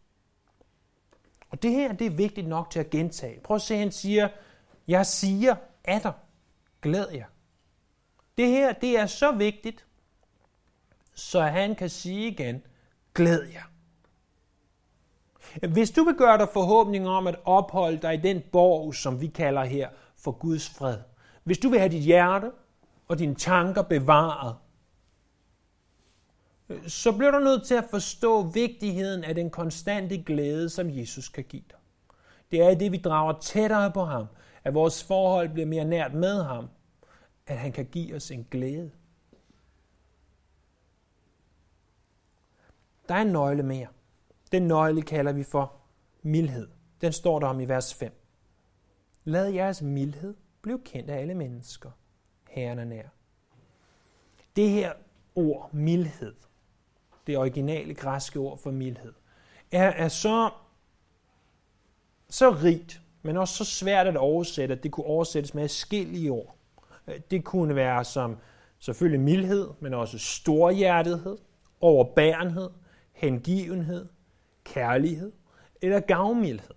Og 1.51 1.63
det 1.63 1.71
her, 1.71 1.93
det 1.93 2.07
er 2.07 2.11
vigtigt 2.11 2.47
nok 2.47 2.69
til 2.69 2.79
at 2.79 2.89
gentage. 2.89 3.39
Prøv 3.39 3.55
at 3.55 3.61
se, 3.61 3.77
han 3.77 3.91
siger, 3.91 4.29
jeg 4.87 5.05
siger 5.05 5.55
af 5.85 6.01
dig, 6.01 6.13
glæd 6.81 7.05
jer. 7.13 7.25
Det 8.37 8.47
her, 8.47 8.73
det 8.73 8.99
er 8.99 9.05
så 9.05 9.31
vigtigt, 9.31 9.85
så 11.13 11.41
han 11.41 11.75
kan 11.75 11.89
sige 11.89 12.27
igen, 12.27 12.61
glæd 13.13 13.43
jer. 13.43 13.63
Hvis 15.67 15.91
du 15.91 16.03
vil 16.03 16.15
gøre 16.15 16.37
dig 16.37 16.47
forhåbning 16.53 17.07
om 17.07 17.27
at 17.27 17.35
opholde 17.45 17.97
dig 17.97 18.13
i 18.13 18.17
den 18.17 18.41
borg, 18.51 18.95
som 18.95 19.21
vi 19.21 19.27
kalder 19.27 19.63
her 19.63 19.89
for 20.17 20.31
Guds 20.31 20.69
fred, 20.69 20.97
hvis 21.43 21.57
du 21.57 21.69
vil 21.69 21.79
have 21.79 21.91
dit 21.91 22.03
hjerte 22.03 22.51
og 23.07 23.19
dine 23.19 23.35
tanker 23.35 23.81
bevaret, 23.81 24.55
så 26.87 27.11
bliver 27.11 27.31
du 27.31 27.39
nødt 27.39 27.63
til 27.63 27.75
at 27.75 27.85
forstå 27.89 28.43
vigtigheden 28.43 29.23
af 29.23 29.35
den 29.35 29.49
konstante 29.49 30.23
glæde, 30.23 30.69
som 30.69 30.89
Jesus 30.89 31.29
kan 31.29 31.43
give 31.43 31.63
dig. 31.69 31.77
Det 32.51 32.61
er 32.61 32.75
det, 32.75 32.91
vi 32.91 32.97
drager 32.97 33.39
tættere 33.39 33.91
på 33.91 34.03
ham, 34.03 34.25
at 34.63 34.73
vores 34.73 35.03
forhold 35.03 35.49
bliver 35.49 35.65
mere 35.65 35.85
nært 35.85 36.13
med 36.13 36.43
ham, 36.43 36.69
at 37.47 37.57
han 37.57 37.71
kan 37.71 37.85
give 37.85 38.15
os 38.15 38.31
en 38.31 38.47
glæde. 38.51 38.91
Der 43.09 43.15
er 43.15 43.21
en 43.21 43.27
nøgle 43.27 43.63
mere. 43.63 43.87
Den 44.51 44.67
nøgle 44.67 45.01
kalder 45.01 45.31
vi 45.31 45.43
for 45.43 45.73
mildhed. 46.21 46.67
Den 47.01 47.13
står 47.13 47.39
der 47.39 47.47
om 47.47 47.59
i 47.59 47.65
vers 47.65 47.93
5. 47.93 48.11
Lad 49.23 49.47
jeres 49.47 49.81
mildhed 49.81 50.35
blive 50.61 50.79
kendt 50.85 51.09
af 51.09 51.19
alle 51.19 51.33
mennesker. 51.33 51.91
Herren 52.49 52.79
er 52.79 52.83
nær. 52.83 53.07
Det 54.55 54.69
her 54.69 54.93
ord, 55.35 55.73
mildhed, 55.73 56.35
det 57.27 57.37
originale 57.37 57.93
græske 57.93 58.39
ord 58.39 58.57
for 58.57 58.71
mildhed, 58.71 59.13
er, 59.71 59.87
er 59.87 60.07
så, 60.07 60.49
så 62.29 62.49
rigt, 62.49 63.01
men 63.21 63.37
også 63.37 63.55
så 63.55 63.65
svært 63.65 64.07
at 64.07 64.17
oversætte, 64.17 64.75
at 64.75 64.83
det 64.83 64.91
kunne 64.91 65.05
oversættes 65.05 65.53
med 65.53 65.63
forskellige 65.63 66.31
ord. 66.31 66.55
Øh, 67.07 67.19
det 67.31 67.43
kunne 67.43 67.75
være 67.75 68.05
som 68.05 68.37
selvfølgelig 68.79 69.19
mildhed, 69.19 69.69
men 69.79 69.93
også 69.93 70.19
storhjertethed, 70.19 71.37
overbærenhed, 71.81 72.69
hengivenhed, 73.13 74.07
kærlighed 74.63 75.31
eller 75.81 75.99
gavmildhed. 75.99 76.75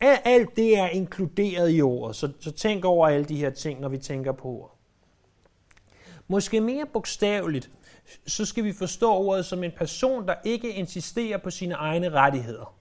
Alt 0.00 0.56
det 0.56 0.78
er 0.78 0.88
inkluderet 0.88 1.76
i 1.76 1.82
ordet, 1.82 2.16
så, 2.16 2.32
så 2.40 2.50
tænk 2.50 2.84
over 2.84 3.08
alle 3.08 3.24
de 3.24 3.36
her 3.36 3.50
ting, 3.50 3.80
når 3.80 3.88
vi 3.88 3.98
tænker 3.98 4.32
på 4.32 4.48
ordet. 4.48 4.76
Måske 6.28 6.60
mere 6.60 6.86
bogstaveligt, 6.86 7.70
så 8.26 8.44
skal 8.44 8.64
vi 8.64 8.72
forstå 8.72 9.12
ordet 9.12 9.46
som 9.46 9.64
en 9.64 9.72
person, 9.76 10.28
der 10.28 10.34
ikke 10.44 10.72
insisterer 10.72 11.38
på 11.38 11.50
sine 11.50 11.74
egne 11.74 12.10
rettigheder. 12.10 12.74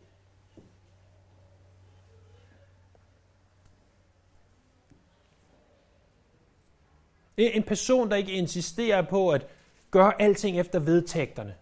En 7.38 7.64
person, 7.64 8.10
der 8.10 8.16
ikke 8.16 8.32
insisterer 8.32 9.02
på 9.02 9.30
at 9.30 9.48
gøre 9.92 10.22
alting 10.22 10.60
efter 10.60 10.80
vedtægterne. 10.80 11.56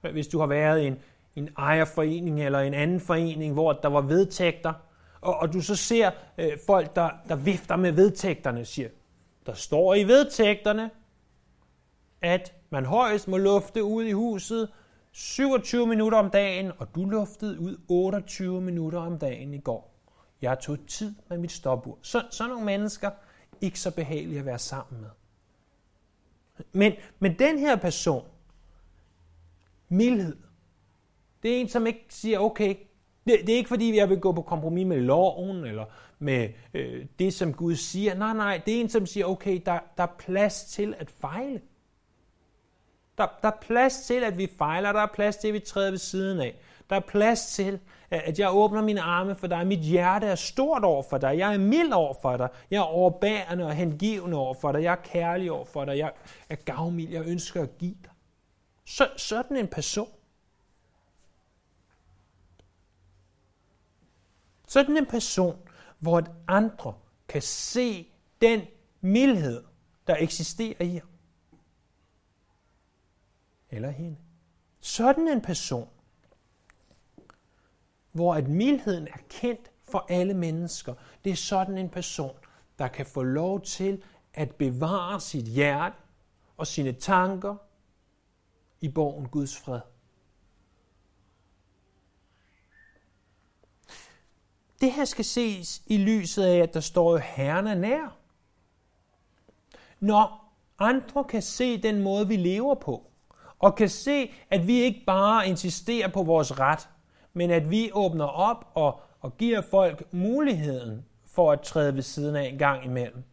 Hvis 0.00 0.28
du 0.28 0.38
har 0.38 0.46
været 0.46 0.82
i 0.82 0.86
en, 0.86 0.98
en 1.36 1.48
ejerforening 1.58 2.44
eller 2.44 2.58
en 2.58 2.74
anden 2.74 3.00
forening, 3.00 3.52
hvor 3.52 3.72
der 3.72 3.88
var 3.88 4.00
vedtægter, 4.00 4.72
og, 5.20 5.36
og 5.36 5.52
du 5.52 5.60
så 5.60 5.76
ser 5.76 6.10
øh, 6.38 6.58
folk, 6.66 6.96
der, 6.96 7.10
der 7.28 7.36
vifter 7.36 7.76
med 7.76 7.92
vedtægterne, 7.92 8.64
siger, 8.64 8.88
der 9.46 9.54
står 9.54 9.94
i 9.94 10.04
vedtægterne, 10.04 10.90
at 12.22 12.54
man 12.70 12.84
højst 12.84 13.28
må 13.28 13.36
lufte 13.36 13.84
ud 13.84 14.04
i 14.04 14.12
huset 14.12 14.68
27 15.12 15.86
minutter 15.86 16.18
om 16.18 16.30
dagen, 16.30 16.72
og 16.78 16.94
du 16.94 17.04
luftede 17.04 17.60
ud 17.60 17.76
28 17.88 18.60
minutter 18.60 18.98
om 18.98 19.18
dagen 19.18 19.54
i 19.54 19.58
går. 19.58 19.94
Jeg 20.42 20.58
tog 20.60 20.78
tid 20.86 21.14
med 21.28 21.38
mit 21.38 21.52
stopur. 21.52 21.98
Så, 22.02 22.24
sådan 22.30 22.50
nogle 22.50 22.64
mennesker, 22.64 23.10
ikke 23.60 23.80
så 23.80 23.90
behagelige 23.90 24.38
at 24.38 24.46
være 24.46 24.58
sammen 24.58 25.00
med. 25.00 25.10
Men, 26.72 26.92
men 27.18 27.38
den 27.38 27.58
her 27.58 27.76
person, 27.76 28.24
mildhed, 29.88 30.36
Det 31.42 31.56
er 31.56 31.60
en, 31.60 31.68
som 31.68 31.86
ikke 31.86 32.06
siger, 32.08 32.38
okay, 32.38 32.76
det, 33.26 33.40
det 33.40 33.48
er 33.48 33.56
ikke 33.56 33.68
fordi, 33.68 33.96
jeg 33.96 34.08
vil 34.08 34.20
gå 34.20 34.32
på 34.32 34.42
kompromis 34.42 34.86
med 34.86 35.00
loven, 35.00 35.64
eller 35.64 35.84
med 36.18 36.48
øh, 36.74 37.06
det, 37.18 37.34
som 37.34 37.54
Gud 37.54 37.74
siger. 37.74 38.14
Nej, 38.14 38.34
nej, 38.34 38.62
det 38.66 38.76
er 38.76 38.80
en, 38.80 38.88
som 38.88 39.06
siger, 39.06 39.26
okay, 39.26 39.62
der, 39.66 39.78
der 39.96 40.02
er 40.02 40.14
plads 40.18 40.64
til 40.64 40.94
at 40.98 41.10
fejle. 41.10 41.60
Der, 43.18 43.26
der 43.42 43.48
er 43.48 43.56
plads 43.60 44.00
til, 44.00 44.24
at 44.24 44.38
vi 44.38 44.50
fejler. 44.58 44.92
Der 44.92 45.00
er 45.00 45.06
plads 45.14 45.36
til, 45.36 45.48
at 45.48 45.54
vi 45.54 45.60
træder 45.60 45.90
ved 45.90 45.98
siden 45.98 46.40
af. 46.40 46.56
Der 46.90 46.96
er 46.96 47.00
plads 47.00 47.46
til, 47.46 47.80
at 48.10 48.38
jeg 48.38 48.54
åbner 48.54 48.82
mine 48.82 49.00
arme 49.00 49.34
for 49.34 49.46
dig. 49.46 49.66
Mit 49.66 49.78
hjerte 49.78 50.26
er 50.26 50.34
stort 50.34 50.84
over 50.84 51.02
for 51.02 51.18
dig. 51.18 51.38
Jeg 51.38 51.54
er 51.54 51.58
mild 51.58 51.92
over 51.92 52.14
for 52.22 52.36
dig. 52.36 52.48
Jeg 52.70 52.78
er 52.78 52.82
overbærende 52.82 53.66
og 53.66 53.74
hengivende 53.74 54.36
over 54.36 54.54
for 54.54 54.72
dig. 54.72 54.82
Jeg 54.82 54.92
er 54.92 55.02
kærlig 55.04 55.52
over 55.52 55.64
for 55.64 55.84
dig. 55.84 55.98
Jeg 55.98 56.12
er 56.48 56.56
gavmild. 56.56 57.10
Jeg 57.10 57.26
ønsker 57.26 57.62
at 57.62 57.78
give 57.78 57.96
dig. 58.02 58.10
Så, 58.84 59.08
sådan 59.16 59.56
en 59.56 59.68
person. 59.68 60.08
Sådan 64.68 64.96
en 64.96 65.06
person, 65.06 65.56
hvor 65.98 66.18
et 66.18 66.30
andre 66.48 66.94
kan 67.28 67.42
se 67.42 68.06
den 68.40 68.62
mildhed, 69.00 69.64
der 70.06 70.16
eksisterer 70.18 70.84
i 70.84 70.94
ham. 70.94 71.11
Eller 73.72 73.90
hende. 73.90 74.16
Sådan 74.80 75.28
en 75.28 75.40
person 75.40 75.88
hvor 78.12 78.34
at 78.34 78.48
mildheden 78.48 79.06
er 79.06 79.18
kendt 79.28 79.70
for 79.90 80.06
alle 80.08 80.34
mennesker. 80.34 80.94
Det 81.24 81.32
er 81.32 81.36
sådan 81.36 81.78
en 81.78 81.88
person, 81.88 82.36
der 82.78 82.88
kan 82.88 83.06
få 83.06 83.22
lov 83.22 83.60
til 83.60 84.02
at 84.34 84.54
bevare 84.54 85.20
sit 85.20 85.44
hjerte 85.44 85.96
og 86.56 86.66
sine 86.66 86.92
tanker 86.92 87.56
i 88.80 88.88
borgen 88.88 89.28
Guds 89.28 89.56
fred. 89.56 89.80
Det 94.80 94.92
her 94.92 95.04
skal 95.04 95.24
ses 95.24 95.82
i 95.86 95.96
lyset 95.96 96.44
af, 96.44 96.56
at 96.58 96.74
der 96.74 96.80
står, 96.80 97.12
jo 97.12 97.18
Herren 97.18 97.66
er 97.66 97.74
nær. 97.74 98.16
Når 100.00 100.52
andre 100.78 101.24
kan 101.24 101.42
se 101.42 101.82
den 101.82 102.02
måde, 102.02 102.28
vi 102.28 102.36
lever 102.36 102.74
på, 102.74 103.11
og 103.62 103.74
kan 103.74 103.88
se, 103.88 104.32
at 104.50 104.66
vi 104.66 104.80
ikke 104.80 105.02
bare 105.06 105.48
insisterer 105.48 106.08
på 106.08 106.22
vores 106.22 106.60
ret, 106.60 106.88
men 107.32 107.50
at 107.50 107.70
vi 107.70 107.90
åbner 107.92 108.24
op 108.24 108.70
og, 108.74 109.00
og 109.20 109.36
giver 109.36 109.60
folk 109.60 110.12
muligheden 110.12 111.04
for 111.26 111.52
at 111.52 111.60
træde 111.60 111.94
ved 111.94 112.02
siden 112.02 112.36
af 112.36 112.42
en 112.42 112.58
gang 112.58 112.84
imellem. 112.84 113.24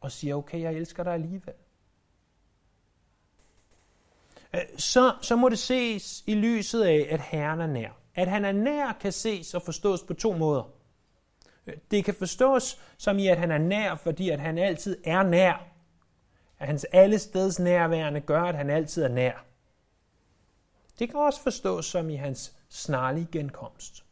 Og 0.00 0.12
siger, 0.12 0.34
okay, 0.34 0.60
jeg 0.60 0.74
elsker 0.74 1.04
dig 1.04 1.12
alligevel. 1.12 1.54
Øh, 4.54 4.60
så, 4.76 5.14
så 5.22 5.36
må 5.36 5.48
det 5.48 5.58
ses 5.58 6.24
i 6.26 6.34
lyset 6.34 6.82
af, 6.82 7.06
at 7.10 7.20
Herren 7.20 7.60
er 7.60 7.66
nær. 7.66 7.90
At 8.14 8.28
han 8.28 8.44
er 8.44 8.52
nær 8.52 8.92
kan 9.00 9.12
ses 9.12 9.54
og 9.54 9.62
forstås 9.62 10.02
på 10.02 10.14
to 10.14 10.32
måder. 10.32 10.62
Øh, 11.66 11.74
det 11.90 12.04
kan 12.04 12.14
forstås 12.14 12.80
som 12.98 13.18
i, 13.18 13.26
at 13.26 13.38
han 13.38 13.50
er 13.50 13.58
nær, 13.58 13.94
fordi 13.94 14.28
at 14.28 14.40
han 14.40 14.58
altid 14.58 14.96
er 15.04 15.22
nær. 15.22 15.69
At 16.60 16.66
hans 16.66 16.84
allesteds 16.84 17.58
nærværende 17.58 18.20
gør, 18.20 18.42
at 18.42 18.54
han 18.54 18.70
altid 18.70 19.02
er 19.02 19.08
nær. 19.08 19.44
Det 20.98 21.10
kan 21.10 21.20
også 21.20 21.42
forstås 21.42 21.86
som 21.86 22.10
i 22.10 22.14
hans 22.14 22.56
snarlige 22.68 23.28
genkomst. 23.32 24.04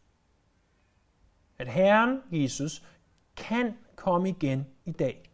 At 1.59 1.69
Herren 1.69 2.21
Jesus 2.31 2.83
kan 3.37 3.75
komme 3.97 4.28
igen 4.28 4.67
i 4.85 4.93
dag. 4.93 5.31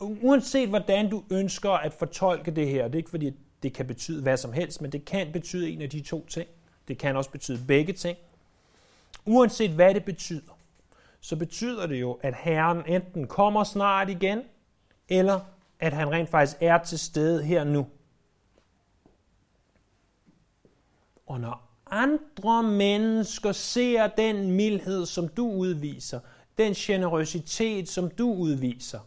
Uanset 0.00 0.68
hvordan 0.68 1.10
du 1.10 1.24
ønsker 1.30 1.70
at 1.70 1.92
fortolke 1.92 2.50
det 2.50 2.68
her, 2.68 2.84
det 2.84 2.94
er 2.94 2.98
ikke 2.98 3.10
fordi, 3.10 3.32
det 3.62 3.72
kan 3.72 3.86
betyde 3.86 4.22
hvad 4.22 4.36
som 4.36 4.52
helst, 4.52 4.80
men 4.80 4.92
det 4.92 5.04
kan 5.04 5.32
betyde 5.32 5.70
en 5.70 5.82
af 5.82 5.90
de 5.90 6.00
to 6.00 6.26
ting. 6.26 6.48
Det 6.88 6.98
kan 6.98 7.16
også 7.16 7.30
betyde 7.30 7.64
begge 7.66 7.92
ting. 7.92 8.18
Uanset 9.24 9.70
hvad 9.70 9.94
det 9.94 10.04
betyder, 10.04 10.58
så 11.20 11.36
betyder 11.36 11.86
det 11.86 12.00
jo, 12.00 12.18
at 12.22 12.34
Herren 12.34 12.86
enten 12.86 13.26
kommer 13.26 13.64
snart 13.64 14.10
igen, 14.10 14.42
eller 15.08 15.40
at 15.84 15.92
han 15.92 16.10
rent 16.10 16.28
faktisk 16.28 16.56
er 16.60 16.78
til 16.78 16.98
stede 16.98 17.44
her 17.44 17.64
nu. 17.64 17.86
Og 21.26 21.40
når 21.40 21.70
andre 21.90 22.62
mennesker 22.62 23.52
ser 23.52 24.06
den 24.06 24.50
mildhed, 24.50 25.06
som 25.06 25.28
du 25.28 25.50
udviser, 25.50 26.20
den 26.58 26.72
generøsitet, 26.72 27.88
som 27.88 28.10
du 28.10 28.34
udviser, 28.34 29.00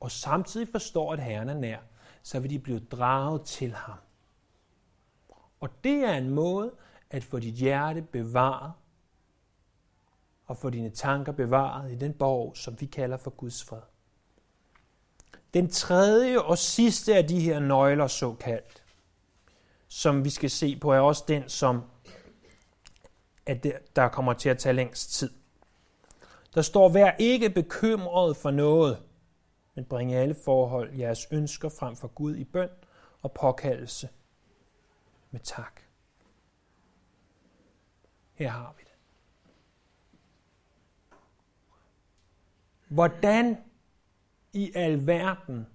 og 0.00 0.10
samtidig 0.10 0.68
forstår, 0.68 1.12
at 1.12 1.22
Herren 1.22 1.48
er 1.48 1.54
nær, 1.54 1.78
så 2.22 2.40
vil 2.40 2.50
de 2.50 2.58
blive 2.58 2.80
draget 2.80 3.42
til 3.42 3.72
ham. 3.72 3.98
Og 5.60 5.84
det 5.84 6.04
er 6.04 6.14
en 6.14 6.30
måde 6.30 6.72
at 7.10 7.24
få 7.24 7.38
dit 7.38 7.54
hjerte 7.54 8.02
bevaret, 8.02 8.72
og 10.46 10.56
få 10.56 10.70
dine 10.70 10.90
tanker 10.90 11.32
bevaret 11.32 11.92
i 11.92 11.94
den 11.94 12.12
borg, 12.12 12.56
som 12.56 12.80
vi 12.80 12.86
kalder 12.86 13.16
for 13.16 13.30
Guds 13.30 13.64
fred. 13.64 13.80
Den 15.56 15.70
tredje 15.70 16.40
og 16.42 16.58
sidste 16.58 17.16
af 17.16 17.28
de 17.28 17.40
her 17.40 17.58
nøgler, 17.58 18.06
såkaldt, 18.06 18.82
som 19.88 20.24
vi 20.24 20.30
skal 20.30 20.50
se 20.50 20.78
på, 20.80 20.92
er 20.92 21.00
også 21.00 21.24
den, 21.28 21.48
som 21.48 21.82
at 23.46 23.66
der 23.96 24.08
kommer 24.08 24.32
til 24.32 24.48
at 24.48 24.58
tage 24.58 24.72
længst 24.72 25.12
tid. 25.12 25.30
Der 26.54 26.62
står, 26.62 26.88
vær 26.88 27.10
ikke 27.18 27.50
bekymret 27.50 28.36
for 28.36 28.50
noget, 28.50 29.02
men 29.74 29.84
bring 29.84 30.14
alle 30.14 30.36
forhold 30.44 30.94
jeres 30.94 31.26
ønsker 31.30 31.68
frem 31.68 31.96
for 31.96 32.08
Gud 32.08 32.36
i 32.36 32.44
bøn 32.44 32.68
og 33.22 33.32
påkaldelse 33.32 34.08
med 35.30 35.40
tak. 35.40 35.80
Her 38.34 38.48
har 38.48 38.74
vi 38.78 38.82
det. 38.84 38.92
Hvordan 42.88 43.65
i 44.56 44.72
alverden 44.74 45.66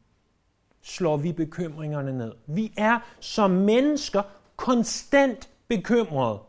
slår 0.81 1.17
vi 1.17 1.31
bekymringerne 1.31 2.17
ned. 2.17 2.33
Vi 2.45 2.73
er 2.77 2.99
som 3.19 3.51
mennesker 3.51 4.23
konstant 4.55 5.49
bekymrede. 5.67 6.39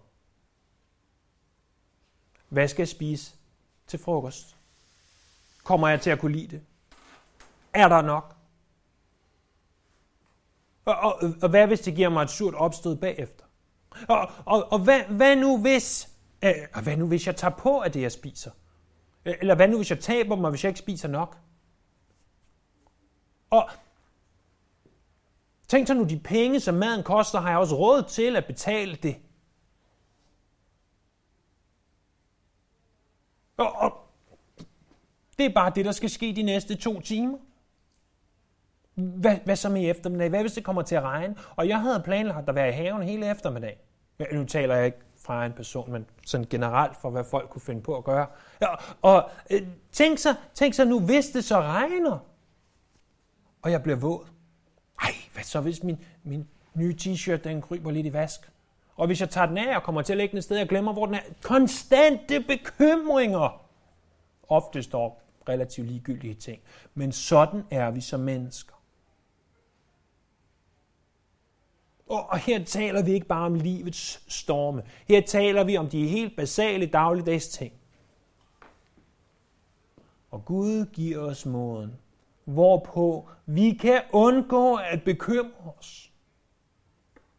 Hvad 2.49 2.69
skal 2.69 2.83
jeg 2.83 2.89
spise 2.89 3.35
til 3.87 3.99
frokost? 3.99 4.57
Kommer 5.65 5.89
jeg 5.89 6.01
til 6.01 6.11
at 6.11 6.19
kunne 6.19 6.33
lide 6.33 6.49
det? 6.49 6.63
Er 7.73 7.89
der 7.89 8.03
nok? 8.03 8.37
Og, 10.85 10.95
og, 10.95 11.35
og 11.43 11.49
hvad 11.49 11.67
hvis 11.67 11.81
det 11.81 11.95
giver 11.95 12.09
mig 12.09 12.23
et 12.23 12.31
surt 12.31 12.55
opstød 12.55 12.97
bagefter? 12.97 13.45
Og, 14.09 14.31
og, 14.45 14.73
og 14.73 14.79
hvad, 14.79 15.03
hvad 15.05 15.37
nu 15.37 15.59
hvis, 15.59 16.09
øh, 16.43 16.83
hvad 16.83 16.97
nu 16.97 17.07
hvis 17.07 17.27
jeg 17.27 17.37
tager 17.37 17.55
på 17.55 17.81
af 17.81 17.93
det, 17.93 18.03
jeg 18.03 18.13
spiser? 18.13 18.51
Eller 19.25 19.55
hvad 19.55 19.69
nu 19.69 19.77
hvis 19.77 19.91
jeg 19.91 20.01
taber 20.01 20.37
mig, 20.37 20.51
hvis 20.51 20.65
jeg 20.65 20.71
ikke 20.71 20.79
spiser 20.79 21.09
nok? 21.09 21.39
Og 23.53 23.71
Tænk 25.69 25.87
så 25.87 25.95
nu, 25.95 26.05
de 26.05 26.19
penge, 26.19 26.61
som 26.61 26.75
maden 26.75 27.03
koster, 27.03 27.41
har 27.41 27.51
jeg 27.51 27.59
også 27.59 27.75
råd 27.75 28.03
til 28.03 28.37
at 28.37 28.47
betale 28.47 28.97
det. 28.97 29.17
Og, 33.57 33.73
og 33.73 33.93
det 35.39 35.47
er 35.47 35.55
bare 35.55 35.73
det, 35.75 35.85
der 35.85 35.93
skal 35.93 36.11
ske 36.11 36.33
de 36.37 36.43
næste 36.43 36.77
to 36.77 37.01
timer. 37.01 37.39
Hvad, 38.95 39.37
hvad 39.45 39.57
så 39.57 39.69
med 39.69 39.83
i 39.83 39.91
eftermiddag? 39.91 40.29
Hvad 40.29 40.41
hvis 40.41 40.53
det 40.53 40.65
kommer 40.65 40.83
til 40.83 40.95
at 40.95 41.03
regne? 41.03 41.37
Og 41.57 41.69
jeg 41.69 41.81
havde 41.81 42.03
planlagt 42.05 42.49
at 42.49 42.55
være 42.55 42.69
i 42.69 42.73
haven 42.73 43.03
hele 43.03 43.31
eftermiddag. 43.31 43.79
Ja, 44.19 44.25
nu 44.33 44.45
taler 44.45 44.75
jeg 44.77 44.87
ikke 44.87 44.99
fra 45.17 45.47
en 45.47 45.53
person, 45.53 45.93
men 45.93 46.07
sådan 46.27 46.47
generelt 46.51 46.97
for, 46.97 47.11
hvad 47.11 47.25
folk 47.25 47.51
kunne 47.51 47.63
finde 47.63 47.83
på 47.83 47.97
at 47.97 48.05
gøre. 48.05 48.27
Ja, 48.61 48.69
og 49.03 49.31
øh, 49.51 49.63
tænk, 49.93 50.19
så, 50.19 50.35
tænk 50.55 50.75
så 50.75 50.85
nu, 50.85 51.01
hvis 51.01 51.29
det 51.29 51.45
så 51.45 51.61
regner, 51.61 52.19
og 53.63 53.71
jeg 53.71 53.83
bliver 53.83 53.97
våd. 53.97 54.27
Ej, 55.03 55.15
hvad 55.33 55.43
så 55.43 55.61
hvis 55.61 55.83
min, 55.83 55.99
min 56.23 56.49
nye 56.75 56.97
t-shirt, 57.01 57.37
den 57.37 57.63
kryber 57.63 57.91
lidt 57.91 58.07
i 58.07 58.13
vask? 58.13 58.51
Og 58.97 59.07
hvis 59.07 59.21
jeg 59.21 59.31
tager 59.31 59.47
den 59.47 59.59
af 59.59 59.77
og 59.77 59.83
kommer 59.83 60.03
til 60.03 60.13
at 60.13 60.17
lægge 60.17 60.31
den 60.31 60.39
et 60.39 60.45
sted, 60.45 60.57
jeg 60.57 60.69
glemmer, 60.69 60.93
hvor 60.93 61.07
den 61.07 61.15
er. 61.15 61.21
Konstante 61.43 62.41
bekymringer. 62.41 63.63
Ofte 64.49 64.83
står 64.83 65.23
relativt 65.49 65.87
ligegyldige 65.87 66.35
ting. 66.35 66.63
Men 66.95 67.13
sådan 67.13 67.65
er 67.71 67.91
vi 67.91 68.01
som 68.01 68.21
mennesker. 68.21 68.75
Og 72.07 72.39
her 72.39 72.65
taler 72.65 73.03
vi 73.03 73.13
ikke 73.13 73.27
bare 73.27 73.47
om 73.47 73.55
livets 73.55 74.23
storme. 74.29 74.83
Her 75.09 75.21
taler 75.21 75.65
vi 75.65 75.77
om 75.77 75.89
de 75.89 76.09
helt 76.09 76.37
basale 76.37 76.87
dagligdags 76.87 77.49
ting. 77.49 77.73
Og 80.31 80.45
Gud 80.45 80.87
giver 80.93 81.19
os 81.19 81.47
måden 81.47 81.97
hvorpå 82.45 83.29
vi 83.47 83.73
kan 83.73 84.03
undgå 84.13 84.75
at 84.75 85.05
bekymre 85.05 85.73
os. 85.79 86.13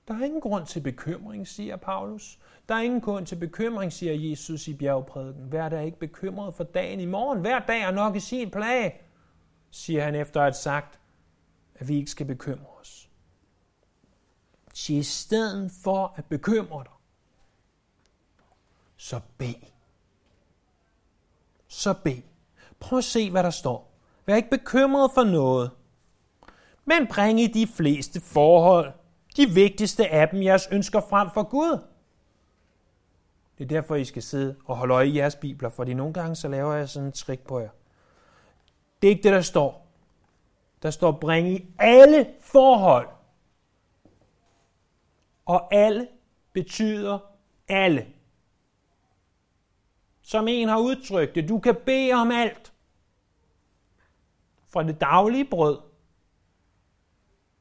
Der 0.07 0.13
er 0.13 0.23
ingen 0.23 0.41
grund 0.41 0.65
til 0.65 0.81
bekymring, 0.81 1.47
siger 1.47 1.75
Paulus. 1.75 2.39
Der 2.69 2.75
er 2.75 2.79
ingen 2.79 3.01
grund 3.01 3.25
til 3.25 3.35
bekymring, 3.35 3.93
siger 3.93 4.13
Jesus 4.13 4.67
i 4.67 4.73
bjergprædiken. 4.73 5.43
Hver 5.43 5.69
dag 5.69 5.79
er 5.79 5.83
ikke 5.83 5.99
bekymret 5.99 6.55
for 6.55 6.63
dagen 6.63 6.99
i 6.99 7.05
morgen. 7.05 7.39
Hver 7.39 7.59
dag 7.59 7.81
er 7.81 7.91
nok 7.91 8.15
i 8.15 8.19
sin 8.19 8.51
plage, 8.51 8.93
siger 9.71 10.03
han 10.03 10.15
efter 10.15 10.39
at 10.39 10.45
have 10.45 10.53
sagt, 10.53 10.99
at 11.75 11.87
vi 11.87 11.95
ikke 11.95 12.11
skal 12.11 12.25
bekymre 12.25 12.67
os. 12.81 13.09
Så 14.73 14.93
i 14.93 15.03
stedet 15.03 15.71
for 15.83 16.13
at 16.17 16.25
bekymre 16.25 16.83
dig, 16.83 16.93
så 18.97 19.21
bed. 19.37 19.55
Så 21.67 21.93
bed. 22.03 22.21
Prøv 22.79 22.97
at 22.97 23.03
se, 23.03 23.31
hvad 23.31 23.43
der 23.43 23.49
står. 23.49 23.92
Vær 24.25 24.35
ikke 24.35 24.49
bekymret 24.49 25.11
for 25.13 25.23
noget, 25.23 25.71
men 26.85 27.07
bring 27.07 27.39
i 27.39 27.47
de 27.47 27.67
fleste 27.67 28.21
forhold 28.21 28.93
de 29.37 29.49
vigtigste 29.49 30.07
af 30.07 30.29
dem, 30.29 30.43
jeres 30.43 30.67
ønsker 30.71 31.01
frem 31.01 31.29
for 31.33 31.43
Gud. 31.43 31.79
Det 33.57 33.63
er 33.63 33.67
derfor, 33.67 33.95
I 33.95 34.05
skal 34.05 34.23
sidde 34.23 34.55
og 34.65 34.77
holde 34.77 34.93
øje 34.93 35.07
i 35.07 35.17
jeres 35.17 35.35
bibler, 35.35 35.69
fordi 35.69 35.93
nogle 35.93 36.13
gange 36.13 36.35
så 36.35 36.47
laver 36.47 36.73
jeg 36.73 36.89
sådan 36.89 37.05
en 37.05 37.11
trick 37.11 37.41
på 37.41 37.59
jer. 37.59 37.69
Det 39.01 39.07
er 39.07 39.11
ikke 39.11 39.23
det, 39.23 39.31
der 39.31 39.41
står. 39.41 39.87
Der 40.83 40.89
står 40.89 41.11
bring 41.11 41.47
i 41.47 41.65
alle 41.79 42.27
forhold. 42.41 43.07
Og 45.45 45.73
alle 45.73 46.07
betyder 46.53 47.19
alle. 47.67 48.07
Som 50.21 50.47
en 50.47 50.67
har 50.67 50.79
udtrykt 50.79 51.35
det, 51.35 51.49
du 51.49 51.59
kan 51.59 51.75
bede 51.85 52.13
om 52.13 52.31
alt. 52.31 52.72
Fra 54.73 54.83
det 54.83 55.01
daglige 55.01 55.45
brød 55.45 55.79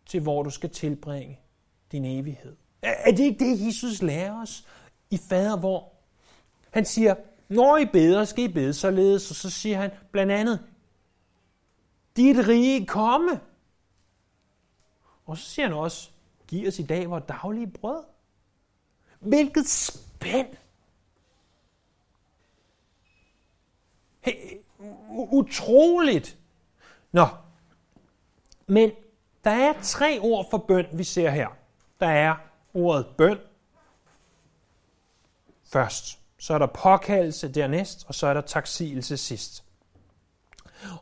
til 0.06 0.20
hvor 0.20 0.42
du 0.42 0.50
skal 0.50 0.70
tilbringe 0.70 1.40
din 1.92 2.04
evighed. 2.04 2.56
Er 2.82 3.10
det 3.10 3.18
ikke 3.18 3.44
det, 3.44 3.66
Jesus 3.66 4.02
lærer 4.02 4.42
os 4.42 4.66
i 5.10 5.18
fader 5.28 5.58
hvor? 5.58 5.92
Han 6.70 6.84
siger, 6.84 7.14
når 7.48 7.76
I 7.76 7.86
beder, 7.86 8.24
skal 8.24 8.44
I 8.44 8.52
bede 8.52 8.74
således, 8.74 9.30
og 9.30 9.36
så 9.36 9.50
siger 9.50 9.78
han 9.78 9.90
blandt 10.12 10.32
andet, 10.32 10.66
dit 12.16 12.48
rige 12.48 12.86
komme. 12.86 13.40
Og 15.26 15.38
så 15.38 15.44
siger 15.44 15.66
han 15.66 15.76
også, 15.76 16.10
giv 16.48 16.68
os 16.68 16.78
i 16.78 16.82
dag 16.82 17.10
vores 17.10 17.24
daglige 17.28 17.70
brød. 17.70 18.04
Hvilket 19.20 19.68
spænd! 19.68 20.48
Hey, 24.20 24.58
utroligt! 25.10 26.41
Nå, 27.12 27.26
men 28.66 28.90
der 29.44 29.50
er 29.50 29.72
tre 29.82 30.18
ord 30.20 30.46
for 30.50 30.58
bøn, 30.58 30.86
vi 30.92 31.04
ser 31.04 31.30
her. 31.30 31.48
Der 32.00 32.06
er 32.06 32.34
ordet 32.74 33.06
bøn 33.06 33.38
først. 35.72 36.18
Så 36.38 36.54
er 36.54 36.58
der 36.58 36.66
påkaldelse 36.66 37.52
dernæst, 37.52 38.04
og 38.08 38.14
så 38.14 38.26
er 38.26 38.34
der 38.34 38.40
taksigelse 38.40 39.16
sidst. 39.16 39.64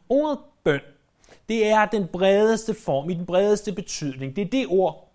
Ordet 0.08 0.38
bøn, 0.64 0.80
det 1.48 1.66
er 1.66 1.86
den 1.86 2.08
bredeste 2.08 2.74
form, 2.74 3.10
i 3.10 3.14
den 3.14 3.26
bredeste 3.26 3.72
betydning. 3.72 4.36
Det 4.36 4.42
er 4.42 4.50
det 4.50 4.66
ord, 4.68 5.12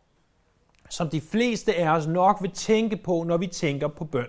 som 0.90 1.10
de 1.10 1.22
fleste 1.22 1.76
af 1.76 1.90
os 1.90 2.08
nok 2.08 2.42
vil 2.42 2.52
tænke 2.52 2.98
på, 2.98 3.24
når 3.24 3.38
vi 3.38 3.48
tænker 3.48 3.88
på 3.88 4.06
bøn. 4.06 4.28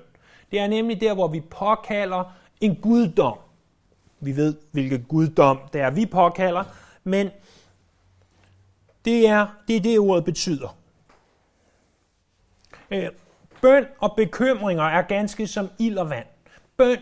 Det 0.50 0.60
er 0.60 0.66
nemlig 0.66 1.00
der, 1.00 1.14
hvor 1.14 1.28
vi 1.28 1.40
påkalder 1.40 2.32
en 2.60 2.76
guddom. 2.76 3.38
Vi 4.20 4.36
ved, 4.36 4.54
hvilket 4.72 5.08
guddom 5.08 5.58
det 5.72 5.80
er, 5.80 5.90
vi 5.90 6.06
påkalder, 6.06 6.64
men 7.04 7.30
det 9.04 9.28
er 9.28 9.46
det, 9.68 9.76
er 9.76 9.80
det 9.80 9.98
ordet 9.98 10.24
betyder. 10.24 10.76
Øh, 12.90 13.08
bøn 13.62 13.84
og 13.98 14.14
bekymringer 14.16 14.84
er 14.84 15.02
ganske 15.02 15.46
som 15.46 15.68
ild 15.78 15.98
og 15.98 16.10
vand. 16.10 16.26
Bøn 16.76 16.98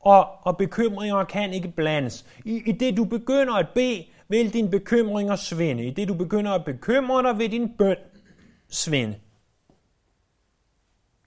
og, 0.00 0.28
og 0.42 0.56
bekymringer 0.56 1.24
kan 1.24 1.52
ikke 1.52 1.68
blandes. 1.68 2.26
I, 2.44 2.62
I 2.66 2.72
det 2.72 2.96
du 2.96 3.04
begynder 3.04 3.54
at 3.54 3.68
bede, 3.74 4.04
vil 4.28 4.52
dine 4.52 4.70
bekymringer 4.70 5.36
svinde. 5.36 5.86
I 5.86 5.90
det 5.90 6.08
du 6.08 6.14
begynder 6.14 6.52
at 6.52 6.64
bekymre 6.64 7.22
dig, 7.22 7.38
vil 7.38 7.50
din 7.50 7.76
bøn 7.78 7.96
svinde. 8.68 9.18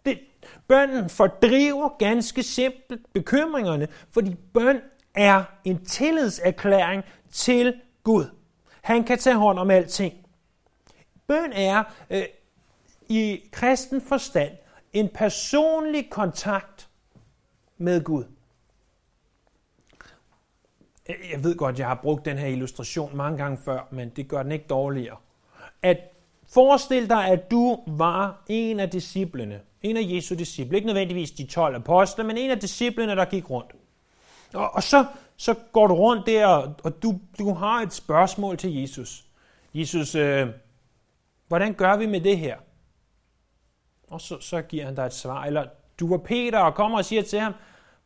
Det, 0.06 0.20
bønnen 0.68 1.10
fordriver 1.10 1.90
ganske 2.00 2.44
simpelt 2.44 3.14
bekymringerne, 3.14 3.88
fordi 4.12 4.36
bøn 4.54 4.82
er 5.16 5.44
en 5.64 5.86
tillidserklæring 5.86 7.04
til 7.32 7.82
Gud. 8.04 8.26
Han 8.82 9.04
kan 9.04 9.18
tage 9.18 9.36
hånd 9.36 9.60
om 9.60 9.72
alting. 9.72 10.14
Bøn 11.28 11.52
er 11.54 11.84
øh, 12.10 12.24
i 13.10 13.50
kristen 13.52 14.02
forstand 14.02 14.52
en 14.94 15.10
personlig 15.14 16.10
kontakt 16.10 16.90
med 17.78 18.04
Gud. 18.04 18.24
Jeg 21.08 21.44
ved 21.44 21.56
godt, 21.56 21.80
jeg 21.80 21.88
har 21.88 22.00
brugt 22.04 22.26
den 22.26 22.38
her 22.38 22.48
illustration 22.48 23.18
mange 23.18 23.38
gange 23.38 23.58
før, 23.66 23.88
men 23.92 24.10
det 24.10 24.28
gør 24.28 24.44
den 24.44 24.52
ikke 24.52 24.66
dårligere. 24.70 25.18
At 25.82 25.98
forestil 26.54 27.10
dig, 27.10 27.26
at 27.26 27.52
du 27.52 27.84
var 27.88 28.44
en 28.48 28.80
af 28.80 28.90
disciplene, 28.90 29.62
en 29.82 29.98
af 29.98 30.02
Jesu 30.06 30.36
disciple, 30.36 30.78
ikke 30.78 30.88
nødvendigvis 30.88 31.32
de 31.32 31.46
12 31.46 31.76
apostle, 31.76 32.24
men 32.24 32.38
en 32.38 32.52
af 32.52 32.60
disciplene, 32.60 33.16
der 33.16 33.26
gik 33.26 33.50
rundt. 33.50 33.72
Og, 34.54 34.76
og 34.76 34.84
så, 34.84 35.06
så 35.38 35.56
går 35.72 35.88
du 35.88 35.94
rundt 35.94 36.26
der, 36.26 36.48
og 36.84 37.04
du, 37.04 37.20
du 37.40 37.54
har 37.54 37.82
et 37.82 37.94
spørgsmål 37.94 38.58
til 38.58 38.82
Jesus. 38.82 39.26
Jesus, 39.74 40.16
øh, 40.16 40.48
hvordan 41.48 41.74
gør 41.74 41.98
vi 41.98 42.06
med 42.06 42.22
det 42.22 42.38
her? 42.38 42.58
Og 44.08 44.22
så, 44.22 44.40
så 44.40 44.62
giver 44.62 44.86
han 44.86 44.96
dig 44.96 45.06
et 45.06 45.14
svar. 45.14 45.44
Eller 45.44 45.66
du 46.00 46.10
var 46.10 46.18
Peter 46.18 46.60
og 46.60 46.76
kommer 46.76 46.98
og 46.98 47.06
siger 47.06 47.22
til 47.22 47.40
ham, 47.40 47.54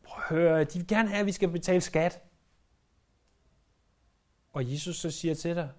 prøv 0.04 0.18
at 0.18 0.30
høre, 0.30 0.64
de 0.64 0.80
vil 0.80 0.88
gerne 0.88 1.10
have, 1.10 1.20
at 1.20 1.26
vi 1.26 1.32
skal 1.32 1.50
betale 1.50 1.82
skat. 1.82 2.22
Og 4.54 4.72
Jesus 4.72 4.96
så 4.96 5.12
siger 5.12 5.36
til 5.36 5.56
dig, 5.56 5.70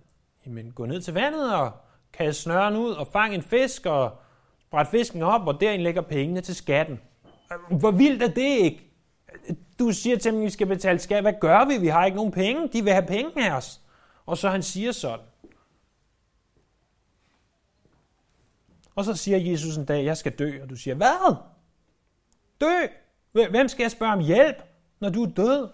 jamen 0.47 0.73
gå 0.73 0.87
ned 0.87 1.01
til 1.01 1.15
vandet 1.15 1.55
og 1.55 1.73
kast 2.13 2.43
snøren 2.43 2.77
ud 2.77 2.91
og 2.91 3.07
fang 3.07 3.35
en 3.35 3.43
fisk 3.43 3.87
og 3.87 4.19
bræt 4.71 4.87
fisken 4.87 5.23
op, 5.23 5.47
og 5.47 5.61
derind 5.61 5.83
lægger 5.83 6.03
pengene 6.03 6.41
til 6.41 6.55
skatten. 6.55 7.01
Hvor 7.71 7.91
vildt 7.91 8.23
er 8.23 8.29
det 8.29 8.43
ikke? 8.43 8.94
Du 9.79 9.93
siger 9.93 10.19
til 10.19 10.33
dem, 10.33 10.41
at 10.41 10.45
vi 10.45 10.51
skal 10.51 10.67
betale 10.67 10.99
skat. 10.99 11.23
Hvad 11.23 11.35
gør 11.41 11.65
vi? 11.65 11.79
Vi 11.79 11.89
har 11.89 12.05
ikke 12.05 12.17
nogen 12.17 12.33
penge. 12.33 12.69
De 12.69 12.85
vil 12.85 12.93
have 12.93 13.07
penge 13.07 13.51
af 13.51 13.57
os. 13.57 13.81
Og 14.27 14.39
så 14.39 14.49
han 14.49 14.63
siger 14.63 14.93
sådan. 14.93 15.27
Og 18.95 19.05
så 19.05 19.15
siger 19.15 19.39
Jesus 19.39 19.77
en 19.77 19.85
dag, 19.85 20.05
jeg 20.05 20.17
skal 20.17 20.33
dø. 20.33 20.63
Og 20.63 20.71
du 20.71 20.77
siger, 20.77 20.95
hvad? 20.95 21.37
Dø? 22.61 22.87
Hvem 23.51 23.69
skal 23.69 23.85
jeg 23.85 23.91
spørge 23.91 24.13
om 24.13 24.21
hjælp, 24.21 24.57
når 25.01 25.11
du 25.11 25.23
er 25.23 25.31
død? 25.31 25.69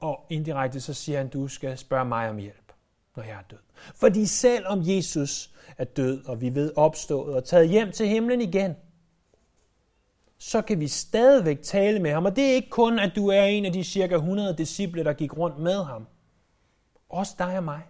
Og 0.00 0.26
indirekte 0.30 0.80
så 0.80 0.94
siger 0.94 1.18
han, 1.18 1.28
du 1.28 1.48
skal 1.48 1.78
spørge 1.78 2.04
mig 2.04 2.30
om 2.30 2.36
hjælp, 2.36 2.72
når 3.16 3.22
jeg 3.22 3.32
er 3.32 3.42
død. 3.50 3.58
Fordi 3.94 4.26
selvom 4.26 4.80
Jesus 4.82 5.50
er 5.78 5.84
død, 5.84 6.24
og 6.24 6.40
vi 6.40 6.54
ved 6.54 6.72
opstået 6.76 7.34
og 7.34 7.44
taget 7.44 7.68
hjem 7.68 7.92
til 7.92 8.08
himlen 8.08 8.40
igen, 8.40 8.76
så 10.38 10.62
kan 10.62 10.80
vi 10.80 10.88
stadigvæk 10.88 11.62
tale 11.62 11.98
med 11.98 12.12
ham. 12.12 12.24
Og 12.24 12.36
det 12.36 12.44
er 12.44 12.54
ikke 12.54 12.70
kun, 12.70 12.98
at 12.98 13.12
du 13.16 13.28
er 13.28 13.42
en 13.42 13.64
af 13.64 13.72
de 13.72 13.84
cirka 13.84 14.14
100 14.14 14.56
disciple, 14.58 15.04
der 15.04 15.12
gik 15.12 15.38
rundt 15.38 15.58
med 15.58 15.84
ham. 15.84 16.06
Også 17.08 17.34
dig 17.38 17.56
og 17.56 17.64
mig. 17.64 17.82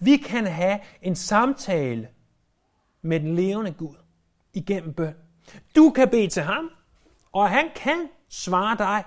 Vi 0.00 0.16
kan 0.16 0.46
have 0.46 0.80
en 1.02 1.16
samtale 1.16 2.08
med 3.02 3.20
den 3.20 3.34
levende 3.34 3.72
Gud 3.72 3.96
igennem 4.54 4.94
bøn. 4.94 5.14
Du 5.76 5.90
kan 5.90 6.08
bede 6.08 6.28
til 6.28 6.42
ham, 6.42 6.70
og 7.32 7.50
han 7.50 7.70
kan 7.76 8.08
svare 8.28 8.76
dig, 8.78 9.04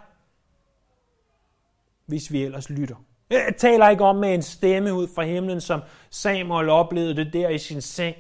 hvis 2.06 2.32
vi 2.32 2.44
ellers 2.44 2.70
lytter. 2.70 2.96
Jeg 3.30 3.54
taler 3.58 3.90
ikke 3.90 4.04
om 4.04 4.16
med 4.16 4.34
en 4.34 4.42
stemme 4.42 4.94
ud 4.94 5.08
fra 5.16 5.24
himlen, 5.24 5.62
som 5.62 5.82
Samuel 6.10 6.70
oplevede 6.70 7.16
det 7.16 7.34
der 7.34 7.50
i 7.50 7.58
sin 7.58 7.82
seng 7.82 8.16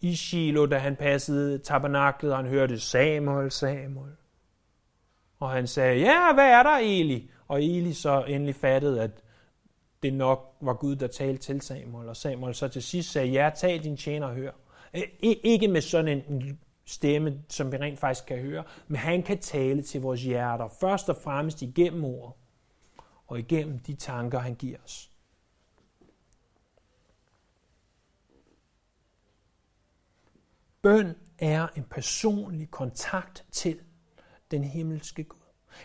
i 0.00 0.14
Shiloh, 0.14 0.70
da 0.70 0.78
han 0.78 0.96
passede 0.96 1.58
tabernaklet, 1.58 2.32
og 2.32 2.38
han 2.38 2.46
hørte 2.46 2.80
Samuel, 2.80 3.50
Samuel. 3.50 4.12
Og 5.40 5.50
han 5.50 5.66
sagde, 5.66 6.00
ja, 6.00 6.32
hvad 6.34 6.50
er 6.50 6.62
der, 6.62 6.76
Eli? 6.76 7.30
Og 7.48 7.62
Eli 7.62 7.92
så 7.92 8.24
endelig 8.28 8.54
fattede, 8.54 9.02
at 9.02 9.10
det 10.02 10.12
nok 10.14 10.56
var 10.60 10.74
Gud, 10.74 10.96
der 10.96 11.06
talte 11.06 11.42
til 11.42 11.60
Samuel, 11.60 12.08
og 12.08 12.16
Samuel 12.16 12.54
så 12.54 12.68
til 12.68 12.82
sidst 12.82 13.12
sagde, 13.12 13.28
ja, 13.28 13.50
tal 13.56 13.84
din 13.84 13.96
tjener 13.96 14.26
og 14.26 14.34
hør. 14.34 14.50
Ikke 15.22 15.68
med 15.68 15.80
sådan 15.80 16.24
en 16.28 16.58
stemme, 16.84 17.42
som 17.48 17.72
vi 17.72 17.76
rent 17.76 17.98
faktisk 17.98 18.26
kan 18.26 18.38
høre, 18.38 18.64
men 18.88 18.96
han 18.96 19.22
kan 19.22 19.38
tale 19.38 19.82
til 19.82 20.00
vores 20.00 20.22
hjerter, 20.22 20.68
først 20.80 21.08
og 21.08 21.16
fremmest 21.24 21.62
igennem 21.62 22.04
ordet, 22.04 22.34
og 23.26 23.38
igennem 23.38 23.78
de 23.78 23.94
tanker, 23.94 24.38
han 24.38 24.54
giver 24.54 24.78
os. 24.84 25.10
Bøn 30.84 31.14
er 31.38 31.66
en 31.76 31.84
personlig 31.84 32.70
kontakt 32.70 33.44
til 33.52 33.80
den 34.50 34.64
himmelske 34.64 35.24
Gud. 35.24 35.38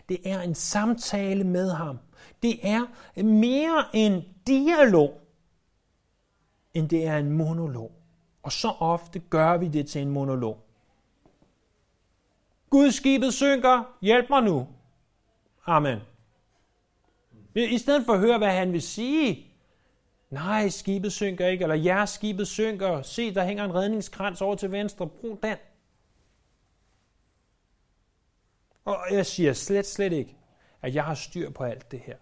Det 0.09 0.19
er 0.25 0.41
en 0.41 0.55
samtale 0.55 1.43
med 1.43 1.71
ham. 1.71 1.99
Det 2.41 2.67
er 2.67 2.85
mere 3.23 3.85
en 3.93 4.23
dialog, 4.47 5.21
end 6.73 6.89
det 6.89 7.07
er 7.07 7.17
en 7.17 7.31
monolog. 7.31 7.91
Og 8.43 8.51
så 8.51 8.67
ofte 8.79 9.19
gør 9.19 9.57
vi 9.57 9.67
det 9.67 9.87
til 9.87 10.01
en 10.01 10.09
monolog. 10.09 10.65
Guds 12.69 12.95
skibet 12.95 13.33
synker, 13.33 13.97
hjælp 14.01 14.29
mig 14.29 14.43
nu. 14.43 14.67
Amen. 15.65 15.99
I 17.55 17.77
stedet 17.77 18.05
for 18.05 18.13
at 18.13 18.19
høre, 18.19 18.37
hvad 18.37 18.51
han 18.51 18.73
vil 18.73 18.81
sige, 18.81 19.48
Nej, 20.29 20.69
skibet 20.69 21.13
synker 21.13 21.47
ikke, 21.47 21.63
eller 21.63 21.75
ja, 21.75 22.05
skibet 22.05 22.47
synker. 22.47 23.01
Se, 23.01 23.33
der 23.33 23.45
hænger 23.45 23.65
en 23.65 23.75
redningskrans 23.75 24.41
over 24.41 24.55
til 24.55 24.71
venstre. 24.71 25.07
Brug 25.07 25.39
den. 25.43 25.57
Og 28.85 28.97
jeg 29.11 29.25
siger 29.25 29.53
slet, 29.53 29.85
slet 29.85 30.13
ikke, 30.13 30.35
at 30.81 30.95
jeg 30.95 31.03
har 31.03 31.15
styr 31.15 31.49
på 31.49 31.63
alt 31.63 31.91
det 31.91 31.99
her. 31.99 32.17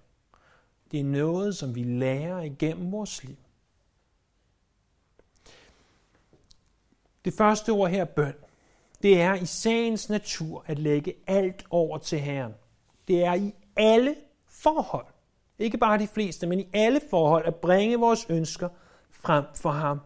Det 0.91 0.99
er 0.99 1.03
noget, 1.03 1.57
som 1.57 1.75
vi 1.75 1.83
lærer 1.83 2.41
igennem 2.41 2.91
vores 2.91 3.23
liv. 3.23 3.37
Det 7.25 7.33
første 7.33 7.69
ord 7.69 7.89
her, 7.89 8.05
bøn, 8.05 8.35
det 9.01 9.21
er 9.21 9.33
i 9.33 9.45
sagens 9.45 10.09
natur 10.09 10.63
at 10.67 10.79
lægge 10.79 11.15
alt 11.27 11.65
over 11.69 11.97
til 11.97 12.19
Herren. 12.19 12.53
Det 13.07 13.23
er 13.23 13.33
i 13.33 13.53
alle 13.75 14.15
forhold, 14.47 15.05
ikke 15.59 15.77
bare 15.77 15.99
de 15.99 16.07
fleste, 16.07 16.47
men 16.47 16.59
i 16.59 16.69
alle 16.73 17.01
forhold 17.09 17.45
at 17.45 17.55
bringe 17.55 17.99
vores 17.99 18.25
ønsker 18.29 18.69
frem 19.09 19.45
for 19.55 19.71
ham. 19.71 19.99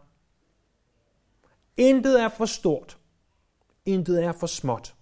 Intet 1.77 2.21
er 2.21 2.29
for 2.29 2.45
stort. 2.45 2.97
Intet 3.85 4.23
er 4.23 4.31
for 4.31 4.47
småt. 4.47 4.95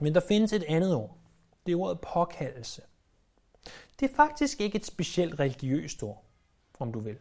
Men 0.00 0.14
der 0.14 0.20
findes 0.28 0.52
et 0.52 0.62
andet 0.62 0.94
ord. 0.94 1.18
Det 1.66 1.72
er 1.72 1.76
ordet 1.76 2.00
påkaldelse. 2.00 2.82
Det 4.00 4.10
er 4.10 4.14
faktisk 4.14 4.60
ikke 4.60 4.76
et 4.76 4.86
specielt 4.86 5.40
religiøst 5.40 6.02
ord, 6.02 6.24
om 6.78 6.92
du 6.92 6.98
vil. 6.98 7.18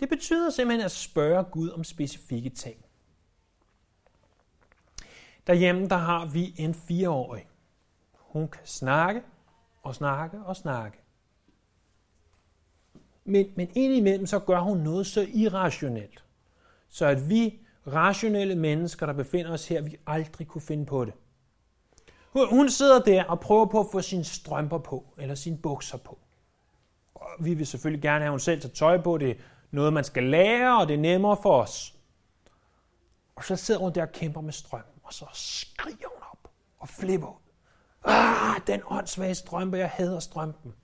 Det 0.00 0.08
betyder 0.08 0.50
simpelthen 0.50 0.84
at 0.84 0.90
spørge 0.90 1.44
Gud 1.44 1.70
om 1.70 1.84
specifikke 1.84 2.50
ting. 2.50 2.84
Derhjemme 5.46 5.88
der 5.88 5.96
har 5.96 6.26
vi 6.26 6.54
en 6.56 6.74
fireårig. 6.74 7.48
Hun 8.34 8.48
kan 8.48 8.66
snakke 8.66 9.22
og 9.82 9.94
snakke 9.94 10.40
og 10.44 10.56
snakke. 10.56 10.98
Men, 13.24 13.46
men 13.56 13.68
indimellem 13.74 14.26
så 14.26 14.38
gør 14.38 14.60
hun 14.60 14.78
noget 14.78 15.06
så 15.06 15.26
irrationelt, 15.34 16.24
så 16.88 17.06
at 17.06 17.28
vi 17.28 17.60
rationelle 17.86 18.54
mennesker, 18.54 19.06
der 19.06 19.12
befinder 19.12 19.52
os 19.52 19.68
her, 19.68 19.82
vi 19.82 19.96
aldrig 20.06 20.48
kunne 20.48 20.62
finde 20.62 20.86
på 20.86 21.04
det. 21.04 21.14
Hun 22.50 22.68
sidder 22.68 23.02
der 23.02 23.24
og 23.24 23.40
prøver 23.40 23.66
på 23.66 23.80
at 23.80 23.86
få 23.92 24.00
sine 24.00 24.24
strømper 24.24 24.78
på, 24.78 25.14
eller 25.18 25.34
sine 25.34 25.58
bukser 25.58 25.98
på. 25.98 26.18
Og 27.14 27.28
vi 27.40 27.54
vil 27.54 27.66
selvfølgelig 27.66 28.02
gerne 28.02 28.20
have, 28.20 28.26
at 28.26 28.30
hun 28.30 28.40
selv 28.40 28.60
tager 28.60 28.74
tøj 28.74 29.02
på. 29.02 29.18
Det 29.18 29.30
er 29.30 29.34
noget, 29.70 29.92
man 29.92 30.04
skal 30.04 30.22
lære, 30.22 30.80
og 30.80 30.88
det 30.88 30.94
er 30.94 30.98
nemmere 30.98 31.36
for 31.42 31.62
os. 31.62 31.94
Og 33.36 33.44
så 33.44 33.56
sidder 33.56 33.80
hun 33.80 33.94
der 33.94 34.02
og 34.02 34.12
kæmper 34.12 34.40
med 34.40 34.52
strømmen, 34.52 35.00
og 35.02 35.12
så 35.12 35.26
skriger 35.32 36.08
hun 36.14 36.22
op 36.32 36.50
og 36.78 36.88
flipper 36.88 37.28
ud. 37.28 37.43
Ah, 38.04 38.60
den 38.66 38.80
åndssvage 38.86 39.34
strømpe, 39.34 39.76
jeg 39.76 39.90
hader 39.90 40.20
strømpen. 40.20 40.74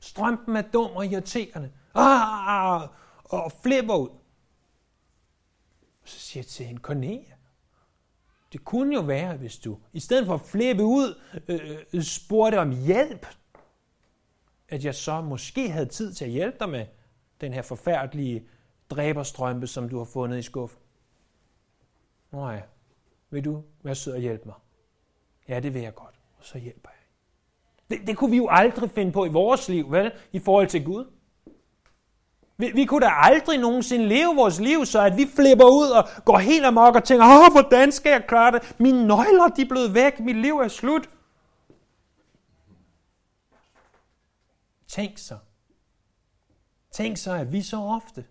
Strømpen 0.00 0.56
er 0.56 0.62
dum 0.62 0.90
og 0.90 1.06
irriterende. 1.06 1.72
Ah, 1.94 2.88
og 3.24 3.52
flipper 3.62 3.94
ud. 3.94 4.08
Så 6.04 6.18
siger 6.18 6.42
jeg 6.42 6.46
til 6.46 6.66
hende, 6.66 6.80
Cornelia, 6.80 7.34
det 8.52 8.64
kunne 8.64 8.94
jo 8.94 9.00
være, 9.00 9.36
hvis 9.36 9.58
du 9.58 9.78
i 9.92 10.00
stedet 10.00 10.26
for 10.26 10.34
at 10.34 10.40
flippe 10.40 10.84
ud, 10.84 11.20
øh, 11.48 11.78
øh, 11.92 12.02
spurgte 12.02 12.58
om 12.58 12.70
hjælp, 12.70 13.26
at 14.68 14.84
jeg 14.84 14.94
så 14.94 15.20
måske 15.20 15.70
havde 15.70 15.86
tid 15.86 16.12
til 16.12 16.24
at 16.24 16.30
hjælpe 16.30 16.56
dig 16.60 16.68
med 16.68 16.86
den 17.40 17.52
her 17.52 17.62
forfærdelige 17.62 18.48
dræberstrømpe, 18.90 19.66
som 19.66 19.88
du 19.88 19.98
har 19.98 20.04
fundet 20.04 20.38
i 20.38 20.42
skuffen. 20.42 20.78
Nej, 22.32 22.62
vil 23.30 23.44
du 23.44 23.62
være 23.82 23.94
sød 23.94 24.12
og 24.12 24.20
hjælpe 24.20 24.44
mig? 24.46 24.54
Ja, 25.48 25.60
det 25.60 25.74
vil 25.74 25.82
jeg 25.82 25.94
godt, 25.94 26.20
så 26.42 26.58
hjælper 26.58 26.88
jeg. 26.88 26.98
Det, 27.98 28.06
det 28.06 28.16
kunne 28.16 28.30
vi 28.30 28.36
jo 28.36 28.48
aldrig 28.50 28.90
finde 28.90 29.12
på 29.12 29.24
i 29.24 29.28
vores 29.28 29.68
liv, 29.68 29.92
vel, 29.92 30.12
i 30.32 30.38
forhold 30.38 30.66
til 30.66 30.84
Gud. 30.84 31.04
Vi, 32.56 32.70
vi 32.74 32.84
kunne 32.84 33.06
da 33.06 33.10
aldrig 33.12 33.58
nogensinde 33.58 34.08
leve 34.08 34.36
vores 34.36 34.60
liv, 34.60 34.86
så 34.86 35.00
at 35.00 35.16
vi 35.16 35.26
flipper 35.36 35.64
ud 35.64 35.90
og 35.90 36.08
går 36.24 36.38
helt 36.38 36.64
amok 36.64 36.94
og 36.94 37.04
tænker, 37.04 37.26
åh, 37.26 37.52
hvordan 37.52 37.92
skal 37.92 38.10
jeg 38.10 38.24
klare 38.28 38.52
det? 38.52 38.74
Mine 38.78 39.06
nøgler, 39.06 39.48
de 39.48 39.62
er 39.62 39.68
blevet 39.68 39.94
væk, 39.94 40.20
mit 40.20 40.36
liv 40.36 40.54
er 40.54 40.68
slut. 40.68 41.10
Tænk 44.88 45.18
så. 45.18 45.36
Tænk 46.90 47.16
så, 47.16 47.32
at 47.32 47.52
vi 47.52 47.62
så 47.62 47.76
ofte, 47.76 48.24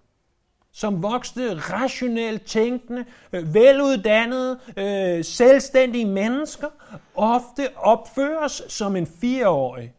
som 0.72 1.04
voksne, 1.04 1.54
rationelt 1.56 2.46
tænkende, 2.46 3.06
øh, 3.34 3.54
veluddannede, 3.54 4.60
øh, 4.78 5.26
selvstændige 5.26 6.06
mennesker, 6.06 6.70
ofte 7.16 7.78
opføres 7.78 8.62
som 8.68 8.96
en 8.96 9.08
fireårig. 9.08 9.94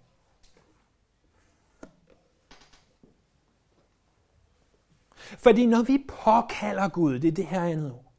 Fordi 5.39 5.67
når 5.67 5.83
vi 5.83 6.05
påkalder 6.09 6.89
Gud, 6.89 7.19
det 7.19 7.29
er 7.29 7.33
det 7.33 7.47
her 7.47 7.63
andet 7.63 7.93
ord, 7.93 8.13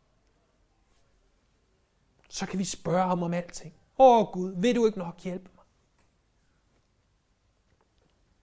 så 2.29 2.45
kan 2.45 2.59
vi 2.59 2.63
spørge 2.63 3.07
ham 3.07 3.23
om 3.23 3.33
alting. 3.33 3.73
Åh 3.97 4.25
Gud, 4.25 4.53
vil 4.57 4.75
du 4.75 4.85
ikke 4.85 4.99
nok 4.99 5.19
hjælpe 5.19 5.49
mig? 5.55 5.65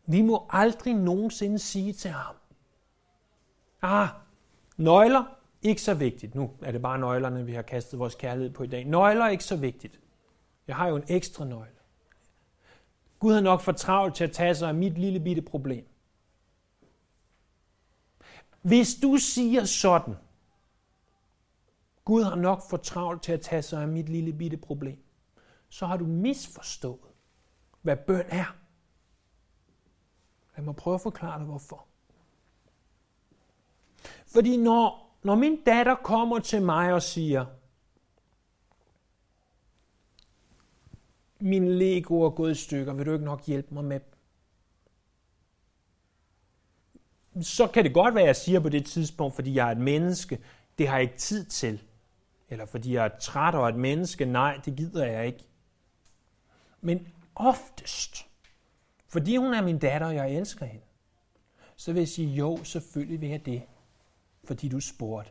Vi 0.06 0.22
må 0.22 0.46
aldrig 0.50 0.94
nogensinde 0.94 1.58
sige 1.58 1.92
til 1.92 2.10
ham, 2.10 2.34
ah, 3.82 4.08
nøgler, 4.76 5.24
ikke 5.62 5.82
så 5.82 5.94
vigtigt. 5.94 6.34
Nu 6.34 6.50
er 6.62 6.72
det 6.72 6.82
bare 6.82 6.98
nøglerne, 6.98 7.46
vi 7.46 7.52
har 7.54 7.62
kastet 7.62 7.98
vores 7.98 8.14
kærlighed 8.14 8.54
på 8.54 8.62
i 8.62 8.66
dag. 8.66 8.84
Nøgler 8.84 9.24
er 9.24 9.28
ikke 9.28 9.44
så 9.44 9.56
vigtigt. 9.56 10.00
Jeg 10.66 10.76
har 10.76 10.88
jo 10.88 10.96
en 10.96 11.04
ekstra 11.08 11.44
nøgle. 11.44 11.80
Gud 13.18 13.34
har 13.34 13.40
nok 13.40 13.60
for 13.60 13.72
travlt 13.72 14.14
til 14.14 14.24
at 14.24 14.32
tage 14.32 14.54
sig 14.54 14.68
af 14.68 14.74
mit 14.74 14.98
lille 14.98 15.20
bitte 15.20 15.42
problem. 15.42 15.86
Hvis 18.62 18.94
du 19.02 19.16
siger 19.16 19.64
sådan, 19.64 20.14
Gud 22.04 22.22
har 22.22 22.34
nok 22.34 22.62
for 22.70 22.76
travlt 22.76 23.22
til 23.22 23.32
at 23.32 23.40
tage 23.40 23.62
sig 23.62 23.82
af 23.82 23.88
mit 23.88 24.08
lille 24.08 24.32
bitte 24.32 24.56
problem, 24.56 25.04
så 25.68 25.86
har 25.86 25.96
du 25.96 26.04
misforstået, 26.04 27.00
hvad 27.82 27.96
bøn 27.96 28.24
er. 28.28 28.56
Lad 30.56 30.64
mig 30.64 30.76
prøve 30.76 30.94
at 30.94 31.00
forklare 31.00 31.38
dig, 31.38 31.46
hvorfor. 31.46 31.89
Fordi 34.32 34.56
når, 34.56 35.16
når 35.22 35.34
min 35.34 35.64
datter 35.64 35.94
kommer 35.94 36.38
til 36.38 36.62
mig 36.62 36.92
og 36.92 37.02
siger, 37.02 37.46
min 41.40 41.68
Lego 41.68 42.22
er 42.22 42.30
gået 42.30 42.50
i 42.50 42.54
stykker, 42.54 42.92
vil 42.92 43.06
du 43.06 43.12
ikke 43.12 43.24
nok 43.24 43.46
hjælpe 43.46 43.74
mig 43.74 43.84
med 43.84 44.00
dem? 44.00 44.10
så 47.42 47.66
kan 47.66 47.84
det 47.84 47.94
godt 47.94 48.14
være, 48.14 48.22
at 48.22 48.26
jeg 48.26 48.36
siger 48.36 48.60
på 48.60 48.68
det 48.68 48.86
tidspunkt, 48.86 49.34
fordi 49.34 49.54
jeg 49.54 49.68
er 49.68 49.72
et 49.72 49.78
menneske, 49.78 50.40
det 50.78 50.88
har 50.88 50.96
jeg 50.96 51.02
ikke 51.02 51.16
tid 51.16 51.44
til. 51.44 51.82
Eller 52.48 52.66
fordi 52.66 52.94
jeg 52.94 53.04
er 53.04 53.18
træt 53.20 53.54
og 53.54 53.68
et 53.68 53.76
menneske, 53.76 54.24
nej, 54.24 54.60
det 54.64 54.76
gider 54.76 55.06
jeg 55.06 55.26
ikke. 55.26 55.44
Men 56.80 57.08
oftest, 57.34 58.26
fordi 59.08 59.36
hun 59.36 59.54
er 59.54 59.62
min 59.62 59.78
datter, 59.78 60.06
og 60.06 60.14
jeg 60.14 60.30
elsker 60.30 60.66
hende, 60.66 60.84
så 61.76 61.92
vil 61.92 62.00
jeg 62.00 62.08
sige, 62.08 62.28
jo, 62.28 62.64
selvfølgelig 62.64 63.20
vil 63.20 63.28
jeg 63.28 63.46
det, 63.46 63.62
fordi 64.50 64.68
du 64.68 64.80
spurgte. 64.80 65.30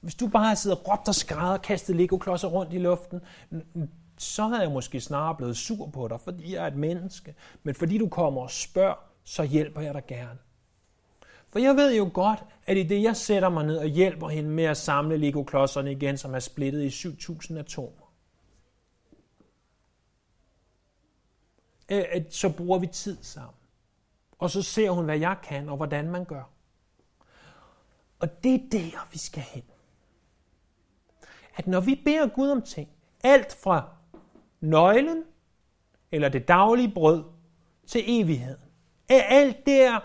Hvis 0.00 0.14
du 0.14 0.28
bare 0.28 0.56
sidder 0.56 0.76
og 0.76 0.88
råbt 0.88 1.08
og 1.08 1.14
skrædder 1.14 1.52
og 1.52 1.62
kastet 1.62 1.96
Lego-klodser 1.96 2.48
rundt 2.48 2.72
i 2.72 2.78
luften, 2.78 3.20
så 4.18 4.42
havde 4.42 4.62
jeg 4.62 4.70
måske 4.70 5.00
snarere 5.00 5.36
blevet 5.36 5.56
sur 5.56 5.86
på 5.86 6.08
dig, 6.08 6.20
fordi 6.20 6.54
jeg 6.54 6.62
er 6.62 6.66
et 6.66 6.76
menneske. 6.76 7.34
Men 7.62 7.74
fordi 7.74 7.98
du 7.98 8.08
kommer 8.08 8.42
og 8.42 8.50
spørger, 8.50 8.94
så 9.24 9.44
hjælper 9.44 9.80
jeg 9.80 9.94
dig 9.94 10.06
gerne. 10.06 10.38
For 11.48 11.58
jeg 11.58 11.76
ved 11.76 11.96
jo 11.96 12.10
godt, 12.14 12.44
at 12.66 12.76
i 12.76 12.82
det 12.82 13.02
jeg 13.02 13.16
sætter 13.16 13.48
mig 13.48 13.66
ned 13.66 13.76
og 13.76 13.86
hjælper 13.86 14.28
hende 14.28 14.50
med 14.50 14.64
at 14.64 14.76
samle 14.76 15.16
Lego-klodserne 15.16 15.92
igen, 15.92 16.18
som 16.18 16.34
er 16.34 16.38
splittet 16.38 16.84
i 16.84 16.90
7000 16.90 17.58
atomer, 17.58 18.12
så 22.30 22.52
bruger 22.56 22.78
vi 22.78 22.86
tid 22.86 23.16
sammen. 23.22 23.54
Og 24.38 24.50
så 24.50 24.62
ser 24.62 24.90
hun, 24.90 25.04
hvad 25.04 25.18
jeg 25.18 25.36
kan, 25.42 25.68
og 25.68 25.76
hvordan 25.76 26.10
man 26.10 26.24
gør. 26.24 26.55
Og 28.18 28.44
det 28.44 28.54
er 28.54 28.68
der, 28.72 29.08
vi 29.12 29.18
skal 29.18 29.42
hen. 29.42 29.62
At 31.56 31.66
når 31.66 31.80
vi 31.80 32.00
beder 32.04 32.28
Gud 32.28 32.50
om 32.50 32.62
ting, 32.62 32.88
alt 33.24 33.56
fra 33.62 33.88
nøglen, 34.60 35.24
eller 36.12 36.28
det 36.28 36.48
daglige 36.48 36.92
brød, 36.94 37.24
til 37.86 38.02
evigheden, 38.06 38.60
alt 39.08 39.66
der, 39.66 40.00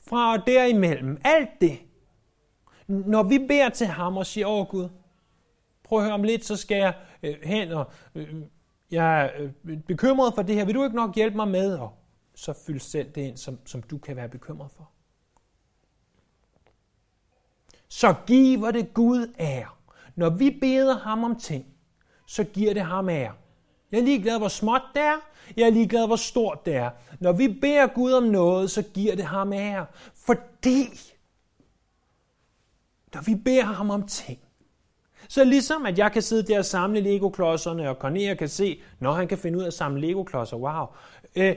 fra 0.00 0.32
og 0.32 0.46
derimellem. 0.46 1.20
Alt 1.24 1.50
det. 1.60 1.78
Når 2.86 3.22
vi 3.22 3.38
beder 3.38 3.68
til 3.68 3.86
ham 3.86 4.16
og 4.16 4.26
siger, 4.26 4.46
åh 4.46 4.66
Gud, 4.66 4.88
prøv 5.84 5.98
at 5.98 6.04
høre 6.04 6.14
om 6.14 6.22
lidt, 6.22 6.44
så 6.44 6.56
skal 6.56 6.76
jeg 6.76 6.94
øh, 7.22 7.34
hen, 7.42 7.72
og 7.72 7.86
øh, 8.14 8.34
jeg 8.90 9.24
er 9.24 9.30
øh, 9.64 9.78
bekymret 9.78 10.34
for 10.34 10.42
det 10.42 10.54
her. 10.54 10.64
Vil 10.64 10.74
du 10.74 10.84
ikke 10.84 10.96
nok 10.96 11.14
hjælpe 11.14 11.36
mig 11.36 11.48
med? 11.48 11.74
Og 11.78 11.92
så 12.34 12.52
fyld 12.66 12.80
selv 12.80 13.10
det 13.10 13.20
ind, 13.20 13.36
som, 13.36 13.58
som 13.66 13.82
du 13.82 13.98
kan 13.98 14.16
være 14.16 14.28
bekymret 14.28 14.70
for. 14.70 14.90
Så 17.94 18.14
giver 18.26 18.70
det 18.70 18.94
Gud 18.94 19.34
ære. 19.40 19.68
Når 20.16 20.30
vi 20.30 20.50
beder 20.60 20.98
ham 20.98 21.24
om 21.24 21.36
ting, 21.36 21.66
så 22.26 22.44
giver 22.44 22.74
det 22.74 22.82
ham 22.82 23.08
ære. 23.08 23.32
Jeg 23.92 23.98
er 24.00 24.04
ligeglad, 24.04 24.38
hvor 24.38 24.48
småt 24.48 24.82
det 24.94 25.02
er. 25.02 25.16
Jeg 25.56 25.66
er 25.66 25.70
ligeglad, 25.70 26.06
hvor 26.06 26.16
stort 26.16 26.66
det 26.66 26.74
er. 26.76 26.90
Når 27.20 27.32
vi 27.32 27.48
beder 27.48 27.86
Gud 27.86 28.12
om 28.12 28.22
noget, 28.22 28.70
så 28.70 28.82
giver 28.82 29.16
det 29.16 29.24
ham 29.24 29.52
ære. 29.52 29.86
Fordi, 30.14 30.84
når 33.14 33.22
vi 33.22 33.34
beder 33.34 33.64
ham 33.64 33.90
om 33.90 34.06
ting, 34.06 34.38
så 35.28 35.44
ligesom 35.44 35.86
at 35.86 35.98
jeg 35.98 36.12
kan 36.12 36.22
sidde 36.22 36.52
der 36.52 36.58
og 36.58 36.64
samle 36.64 37.00
Lego-klodserne, 37.00 37.90
og 37.90 37.96
Cornelia 37.96 38.34
kan 38.34 38.48
se, 38.48 38.82
når 39.00 39.12
han 39.12 39.28
kan 39.28 39.38
finde 39.38 39.58
ud 39.58 39.62
af 39.62 39.66
at 39.66 39.74
samle 39.74 40.00
Lego-klodser, 40.00 40.56
wow, 40.56 40.86
øh, 41.36 41.56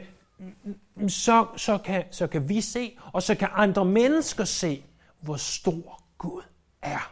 så, 1.08 1.45
så, 1.56 1.78
kan, 1.78 2.04
så 2.12 2.28
kan 2.28 2.50
vi 2.50 2.62
se, 2.62 2.97
og 3.13 3.23
så 3.23 3.36
kan 3.36 3.47
andre 3.52 3.86
mennesker 3.86 4.43
se, 4.43 4.84
hvor 5.21 5.36
stor 5.36 6.07
Gud 6.17 6.41
er. 6.82 7.12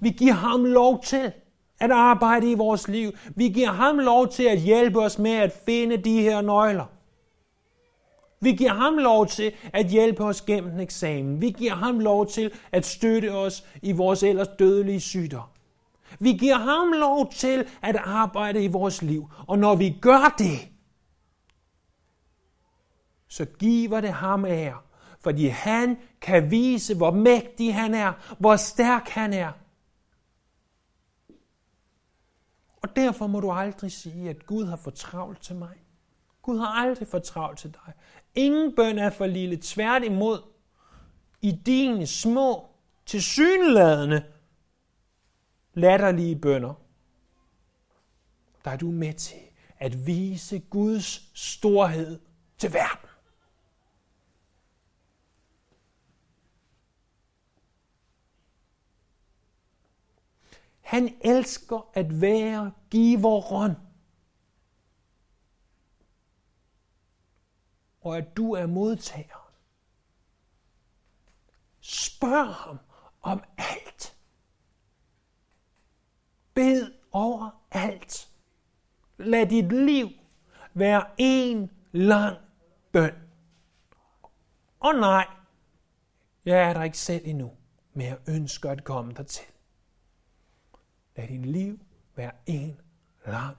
Vi 0.00 0.10
giver 0.10 0.32
ham 0.32 0.64
lov 0.64 1.02
til 1.02 1.32
at 1.80 1.90
arbejde 1.90 2.50
i 2.50 2.54
vores 2.54 2.88
liv. 2.88 3.12
Vi 3.36 3.48
giver 3.48 3.72
ham 3.72 3.98
lov 3.98 4.28
til 4.28 4.42
at 4.42 4.60
hjælpe 4.60 5.00
os 5.00 5.18
med 5.18 5.30
at 5.30 5.52
finde 5.66 5.96
de 5.96 6.22
her 6.22 6.40
nøgler. 6.40 6.86
Vi 8.40 8.52
giver 8.52 8.72
ham 8.74 8.98
lov 8.98 9.26
til 9.26 9.52
at 9.72 9.86
hjælpe 9.86 10.24
os 10.24 10.42
gennem 10.42 10.80
eksamen. 10.80 11.40
Vi 11.40 11.50
giver 11.50 11.74
ham 11.74 12.00
lov 12.00 12.26
til 12.26 12.52
at 12.72 12.86
støtte 12.86 13.32
os 13.32 13.64
i 13.82 13.92
vores 13.92 14.22
ellers 14.22 14.48
dødelige 14.58 15.00
sygdom. 15.00 15.48
Vi 16.18 16.32
giver 16.32 16.58
ham 16.58 16.92
lov 16.92 17.32
til 17.32 17.66
at 17.82 17.96
arbejde 17.96 18.64
i 18.64 18.66
vores 18.66 19.02
liv. 19.02 19.30
Og 19.46 19.58
når 19.58 19.74
vi 19.74 19.96
gør 20.00 20.34
det, 20.38 20.68
så 23.28 23.44
giver 23.44 24.00
det 24.00 24.12
ham 24.12 24.44
ære. 24.44 24.78
Fordi 25.20 25.46
han 25.46 25.98
kan 26.20 26.50
vise, 26.50 26.96
hvor 26.96 27.10
mægtig 27.10 27.74
han 27.74 27.94
er, 27.94 28.12
hvor 28.38 28.56
stærk 28.56 29.08
han 29.08 29.32
er. 29.32 29.52
Og 32.82 32.96
derfor 32.96 33.26
må 33.26 33.40
du 33.40 33.52
aldrig 33.52 33.92
sige, 33.92 34.30
at 34.30 34.46
Gud 34.46 34.64
har 34.64 34.76
for 34.76 34.90
travlt 34.90 35.42
til 35.42 35.56
mig. 35.56 35.76
Gud 36.42 36.58
har 36.58 36.66
aldrig 36.66 37.08
for 37.08 37.18
travlt 37.18 37.58
til 37.58 37.70
dig. 37.70 37.92
Ingen 38.34 38.76
bøn 38.76 38.98
er 38.98 39.10
for 39.10 39.26
lille. 39.26 39.58
Tværtimod, 39.62 40.42
i 41.42 41.52
dine 41.66 42.06
små, 42.06 42.70
tilsyneladende, 43.06 44.24
latterlige 45.74 46.36
bønder, 46.36 46.74
der 48.64 48.70
er 48.70 48.76
du 48.76 48.90
med 48.90 49.14
til 49.14 49.40
at 49.78 50.06
vise 50.06 50.58
Guds 50.58 51.30
storhed 51.34 52.20
til 52.58 52.72
verden. 52.72 53.09
Han 60.90 61.16
elsker 61.20 61.90
at 61.94 62.20
være 62.20 62.72
giveren. 62.90 63.76
Og 68.00 68.16
at 68.16 68.36
du 68.36 68.52
er 68.52 68.66
modtager. 68.66 69.52
Spørg 71.80 72.54
ham 72.54 72.78
om 73.22 73.42
alt. 73.56 74.16
Bed 76.54 76.92
over 77.12 77.62
alt. 77.70 78.28
Lad 79.18 79.46
dit 79.46 79.72
liv 79.72 80.08
være 80.74 81.06
en 81.18 81.70
lang 81.92 82.36
bøn. 82.92 83.14
Og 84.80 84.94
nej, 84.94 85.26
jeg 86.44 86.62
er 86.62 86.72
der 86.72 86.82
ikke 86.82 86.98
selv 86.98 87.22
endnu, 87.24 87.52
men 87.94 88.06
jeg 88.06 88.18
ønsker 88.28 88.70
at 88.70 88.84
komme 88.84 89.12
dertil. 89.12 89.46
Lad 91.20 91.28
din 91.28 91.44
liv 91.44 91.78
være 92.16 92.32
en 92.46 92.80
lang 93.26 93.56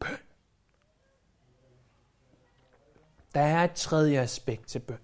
bøn. 0.00 0.18
Der 3.34 3.40
er 3.40 3.64
et 3.64 3.72
tredje 3.72 4.20
aspekt 4.20 4.68
til 4.68 4.78
bøn. 4.78 4.98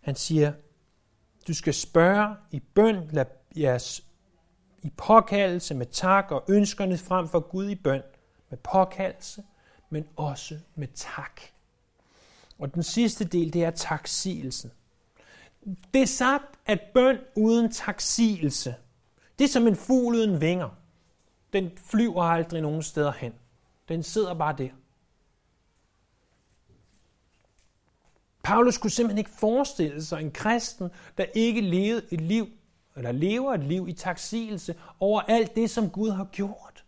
Han 0.00 0.16
siger, 0.16 0.52
du 1.48 1.54
skal 1.54 1.74
spørge 1.74 2.36
i 2.50 2.60
bøn, 2.60 3.08
lad 3.10 3.24
jeres 3.56 4.06
i 4.82 4.90
påkaldelse 4.96 5.74
med 5.74 5.86
tak 5.86 6.30
og 6.30 6.44
ønskerne 6.48 6.98
frem 6.98 7.28
for 7.28 7.40
Gud 7.40 7.68
i 7.68 7.74
bøn, 7.74 8.02
med 8.50 8.58
påkaldelse, 8.58 9.44
men 9.90 10.08
også 10.16 10.58
med 10.74 10.88
tak. 10.94 11.40
Og 12.58 12.74
den 12.74 12.82
sidste 12.82 13.24
del, 13.24 13.52
det 13.52 13.64
er 13.64 13.70
taksigelsen. 13.70 14.72
Det 15.94 16.02
er 16.02 16.06
sagt, 16.06 16.58
at 16.66 16.80
bøn 16.94 17.18
uden 17.36 17.72
taksigelse– 17.72 18.74
det 19.40 19.46
er 19.46 19.52
som 19.52 19.66
en 19.66 19.76
fugl 19.76 20.14
uden 20.14 20.40
vinger. 20.40 20.68
Den 21.52 21.70
flyver 21.76 22.22
aldrig 22.22 22.62
nogen 22.62 22.82
steder 22.82 23.12
hen. 23.12 23.34
Den 23.88 24.02
sidder 24.02 24.34
bare 24.34 24.56
der. 24.58 24.70
Paulus 28.42 28.78
kunne 28.78 28.90
simpelthen 28.90 29.18
ikke 29.18 29.30
forestille 29.30 30.04
sig 30.04 30.20
en 30.20 30.32
kristen, 30.32 30.90
der 31.18 31.24
ikke 31.24 31.60
levede 31.60 32.06
et 32.10 32.20
liv, 32.20 32.48
eller 32.96 33.12
lever 33.12 33.54
et 33.54 33.64
liv 33.64 33.88
i 33.88 33.92
taksigelse 33.92 34.74
over 34.98 35.20
alt 35.20 35.56
det, 35.56 35.70
som 35.70 35.90
Gud 35.90 36.10
har 36.10 36.24
gjort. 36.24 36.84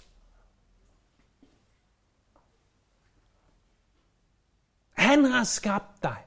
Han 4.93 5.25
har 5.25 5.45
skabt 5.45 6.03
dig. 6.03 6.27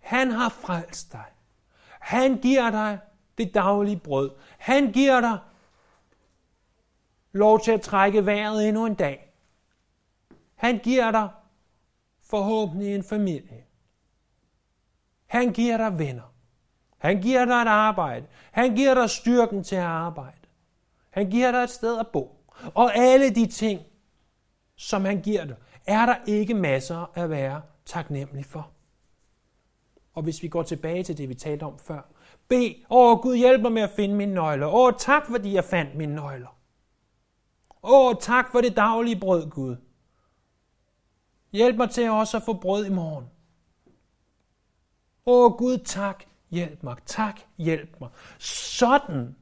Han 0.00 0.30
har 0.30 0.48
frelst 0.48 1.12
dig. 1.12 1.24
Han 2.00 2.36
giver 2.36 2.70
dig 2.70 2.98
det 3.38 3.54
daglige 3.54 3.98
brød. 3.98 4.30
Han 4.58 4.92
giver 4.92 5.20
dig 5.20 5.38
lov 7.32 7.60
til 7.60 7.72
at 7.72 7.80
trække 7.80 8.26
vejret 8.26 8.68
endnu 8.68 8.86
en 8.86 8.94
dag. 8.94 9.32
Han 10.54 10.78
giver 10.78 11.10
dig 11.10 11.28
forhåbentlig 12.22 12.94
en 12.94 13.04
familie. 13.04 13.64
Han 15.26 15.52
giver 15.52 15.76
dig 15.76 15.98
venner. 15.98 16.32
Han 16.98 17.20
giver 17.20 17.44
dig 17.44 17.54
et 17.54 17.68
arbejde. 17.68 18.26
Han 18.52 18.74
giver 18.74 18.94
dig 18.94 19.10
styrken 19.10 19.64
til 19.64 19.76
at 19.76 19.82
arbejde. 19.82 20.38
Han 21.10 21.30
giver 21.30 21.50
dig 21.50 21.58
et 21.58 21.70
sted 21.70 21.98
at 21.98 22.06
bo. 22.12 22.44
Og 22.74 22.96
alle 22.96 23.30
de 23.30 23.46
ting, 23.46 23.80
som 24.76 25.04
han 25.04 25.20
giver 25.20 25.44
dig, 25.44 25.56
er 25.86 26.06
der 26.06 26.16
ikke 26.26 26.54
masser 26.54 27.18
at 27.18 27.30
være 27.30 27.62
taknemmelig 27.84 28.44
for. 28.44 28.70
Og 30.14 30.22
hvis 30.22 30.42
vi 30.42 30.48
går 30.48 30.62
tilbage 30.62 31.02
til 31.02 31.18
det, 31.18 31.28
vi 31.28 31.34
talte 31.34 31.64
om 31.64 31.78
før, 31.78 32.02
Be, 32.48 32.84
åh 32.90 33.20
Gud 33.20 33.36
hjælp 33.36 33.62
mig 33.62 33.72
med 33.72 33.82
at 33.82 33.90
finde 33.90 34.14
mine 34.14 34.34
nøgler. 34.34 34.66
Åh 34.66 34.92
tak, 34.98 35.26
fordi 35.26 35.52
jeg 35.52 35.64
fandt 35.64 35.94
mine 35.94 36.14
nøgler. 36.14 36.58
Åh 37.82 38.14
tak 38.20 38.50
for 38.52 38.60
det 38.60 38.76
daglige 38.76 39.20
brød, 39.20 39.50
Gud. 39.50 39.76
Hjælp 41.52 41.76
mig 41.76 41.90
til 41.90 42.10
også 42.10 42.36
at 42.36 42.42
få 42.42 42.52
brød 42.52 42.86
i 42.86 42.90
morgen. 42.90 43.26
Åh 45.26 45.52
Gud, 45.52 45.78
tak, 45.78 46.24
hjælp 46.50 46.82
mig, 46.82 46.96
tak, 47.06 47.40
hjælp 47.58 48.00
mig. 48.00 48.10
Sådan 48.38 49.36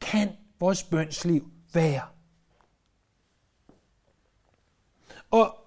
kan 0.00 0.36
vores 0.60 0.82
bønsliv 0.82 1.50
være. 1.72 2.08
Og 5.30 5.58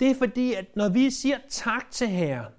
det 0.00 0.10
er 0.10 0.14
fordi, 0.14 0.54
at 0.54 0.76
når 0.76 0.88
vi 0.88 1.10
siger 1.10 1.38
tak 1.48 1.90
til 1.90 2.08
Herren, 2.08 2.52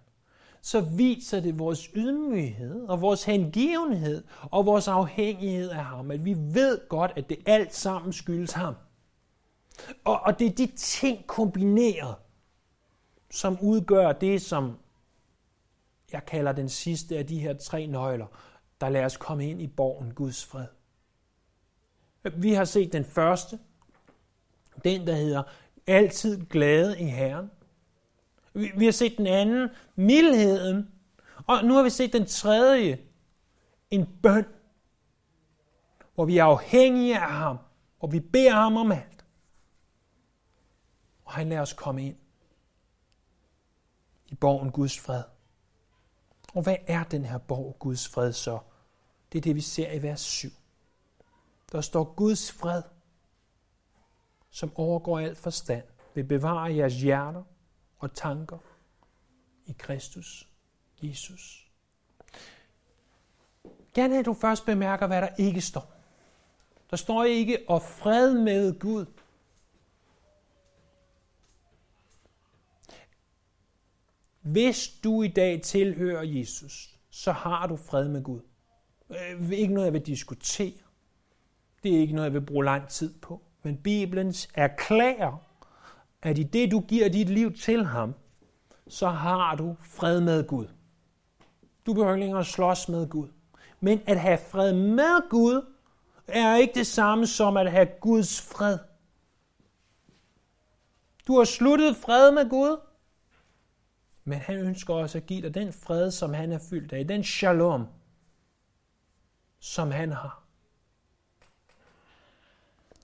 så 0.61 0.81
viser 0.81 1.39
det 1.39 1.59
vores 1.59 1.83
ydmyghed 1.95 2.85
og 2.87 3.01
vores 3.01 3.23
hengivenhed 3.23 4.23
og 4.51 4.65
vores 4.65 4.87
afhængighed 4.87 5.69
af 5.69 5.85
ham. 5.85 6.11
At 6.11 6.25
vi 6.25 6.33
ved 6.37 6.89
godt, 6.89 7.11
at 7.15 7.29
det 7.29 7.37
alt 7.45 7.75
sammen 7.75 8.13
skyldes 8.13 8.51
ham. 8.51 8.75
Og, 10.03 10.19
og 10.19 10.39
det 10.39 10.47
er 10.47 10.55
de 10.55 10.67
ting 10.75 11.27
kombineret, 11.27 12.15
som 13.31 13.57
udgør 13.61 14.11
det, 14.11 14.41
som 14.41 14.77
jeg 16.11 16.25
kalder 16.25 16.51
den 16.51 16.69
sidste 16.69 17.17
af 17.17 17.27
de 17.27 17.39
her 17.39 17.53
tre 17.53 17.87
nøgler, 17.87 18.27
der 18.81 18.89
lader 18.89 19.05
os 19.05 19.17
komme 19.17 19.49
ind 19.49 19.61
i 19.61 19.67
borgen 19.67 20.13
Guds 20.13 20.45
fred. 20.45 20.67
Vi 22.37 22.53
har 22.53 22.65
set 22.65 22.93
den 22.93 23.05
første, 23.05 23.59
den 24.83 25.07
der 25.07 25.15
hedder 25.15 25.43
altid 25.87 26.45
glade 26.45 26.99
i 26.99 27.05
Herren. 27.05 27.51
Vi, 28.53 28.71
vi 28.77 28.85
har 28.85 28.91
set 28.91 29.17
den 29.17 29.27
anden, 29.27 29.69
mildheden. 29.95 30.91
Og 31.47 31.65
nu 31.65 31.73
har 31.73 31.83
vi 31.83 31.89
set 31.89 32.13
den 32.13 32.25
tredje, 32.25 32.99
en 33.91 34.19
bøn, 34.23 34.45
hvor 36.15 36.25
vi 36.25 36.37
er 36.37 36.43
afhængige 36.43 37.19
af 37.19 37.31
ham, 37.31 37.57
og 37.99 38.11
vi 38.11 38.19
beder 38.19 38.53
ham 38.53 38.77
om 38.77 38.91
alt. 38.91 39.25
Og 41.25 41.31
han 41.31 41.49
lader 41.49 41.61
os 41.61 41.73
komme 41.73 42.05
ind 42.05 42.15
i 44.27 44.35
borgen 44.35 44.71
Guds 44.71 44.99
fred. 44.99 45.23
Og 46.53 46.63
hvad 46.63 46.75
er 46.87 47.03
den 47.03 47.25
her 47.25 47.37
borg 47.37 47.75
Guds 47.79 48.07
fred 48.07 48.33
så? 48.33 48.59
Det 49.31 49.37
er 49.37 49.41
det, 49.41 49.55
vi 49.55 49.61
ser 49.61 49.91
i 49.91 50.01
vers 50.01 50.21
7. 50.21 50.49
Der 51.71 51.81
står 51.81 52.03
Guds 52.03 52.51
fred, 52.51 52.83
som 54.49 54.71
overgår 54.75 55.19
alt 55.19 55.37
forstand, 55.37 55.83
vil 56.13 56.23
bevare 56.23 56.75
jeres 56.75 57.01
hjerter 57.01 57.43
og 58.01 58.13
tanker 58.13 58.57
i 59.65 59.75
Kristus 59.79 60.47
Jesus. 61.01 61.67
Gerne 63.93 64.19
at 64.19 64.25
du 64.25 64.33
først 64.33 64.65
bemærker, 64.65 65.07
hvad 65.07 65.21
der 65.21 65.29
ikke 65.37 65.61
står. 65.61 65.93
Der 66.89 66.97
står 66.97 67.23
ikke, 67.23 67.57
og 67.67 67.81
fred 67.81 68.33
med 68.33 68.79
Gud. 68.79 69.05
Hvis 74.41 74.87
du 75.03 75.23
i 75.23 75.27
dag 75.27 75.61
tilhører 75.61 76.23
Jesus, 76.23 76.99
så 77.09 77.31
har 77.31 77.67
du 77.67 77.75
fred 77.75 78.07
med 78.07 78.23
Gud. 78.23 78.41
Det 79.09 79.53
er 79.53 79.57
ikke 79.57 79.73
noget, 79.73 79.85
jeg 79.85 79.93
vil 79.93 80.05
diskutere. 80.05 80.73
Det 81.83 81.95
er 81.95 81.99
ikke 81.99 82.15
noget, 82.15 82.25
jeg 82.25 82.33
vil 82.33 82.45
bruge 82.45 82.65
lang 82.65 82.87
tid 82.89 83.13
på. 83.19 83.41
Men 83.63 83.77
Bibelen 83.77 84.33
erklærer, 84.53 85.50
at 86.21 86.37
i 86.37 86.43
det, 86.43 86.71
du 86.71 86.79
giver 86.79 87.09
dit 87.09 87.29
liv 87.29 87.53
til 87.53 87.85
ham, 87.85 88.13
så 88.87 89.09
har 89.09 89.55
du 89.55 89.75
fred 89.81 90.21
med 90.21 90.47
Gud. 90.47 90.67
Du 91.85 91.93
behøver 91.93 92.13
ikke 92.13 92.25
længere 92.25 92.45
slås 92.45 92.89
med 92.89 93.09
Gud. 93.09 93.27
Men 93.79 94.01
at 94.07 94.19
have 94.19 94.37
fred 94.37 94.73
med 94.73 95.29
Gud, 95.29 95.65
er 96.27 96.55
ikke 96.55 96.73
det 96.73 96.87
samme 96.87 97.27
som 97.27 97.57
at 97.57 97.71
have 97.71 97.87
Guds 98.01 98.41
fred. 98.41 98.77
Du 101.27 101.37
har 101.37 101.43
sluttet 101.43 101.97
fred 101.97 102.31
med 102.31 102.49
Gud, 102.49 102.77
men 104.23 104.39
han 104.39 104.55
ønsker 104.55 104.93
også 104.93 105.17
at 105.17 105.25
give 105.25 105.41
dig 105.41 105.53
den 105.53 105.73
fred, 105.73 106.11
som 106.11 106.33
han 106.33 106.51
er 106.51 106.59
fyldt 106.69 106.93
af, 106.93 107.07
den 107.07 107.23
shalom, 107.23 107.87
som 109.59 109.91
han 109.91 110.11
har. 110.11 110.43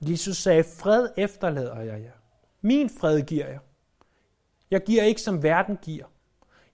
Jesus 0.01 0.38
sagde, 0.38 0.63
fred 0.63 1.09
efterlader 1.18 1.82
jeg 1.82 2.01
jer. 2.01 2.16
Min 2.68 2.89
fred 2.89 3.22
giver 3.22 3.47
jeg. 3.47 3.59
Jeg 4.72 4.84
giver 4.84 5.03
ikke, 5.03 5.22
som 5.22 5.43
verden 5.43 5.78
giver. 5.78 6.05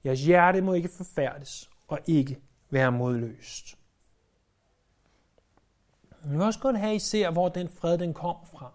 Jeres 0.06 0.22
hjerte 0.22 0.62
må 0.62 0.74
ikke 0.74 0.90
forfærdes 0.90 1.70
og 1.88 2.00
ikke 2.08 2.40
være 2.70 2.92
modløst. 2.92 3.78
Vi 6.24 6.30
vil 6.30 6.42
også 6.42 6.60
godt 6.60 6.78
have, 6.78 6.90
at 6.90 6.96
I 6.96 7.00
ser, 7.00 7.32
hvor 7.32 7.50
den 7.50 7.70
fred 7.70 7.98
den 7.98 8.14
kom 8.14 8.36
fra. 8.52 8.72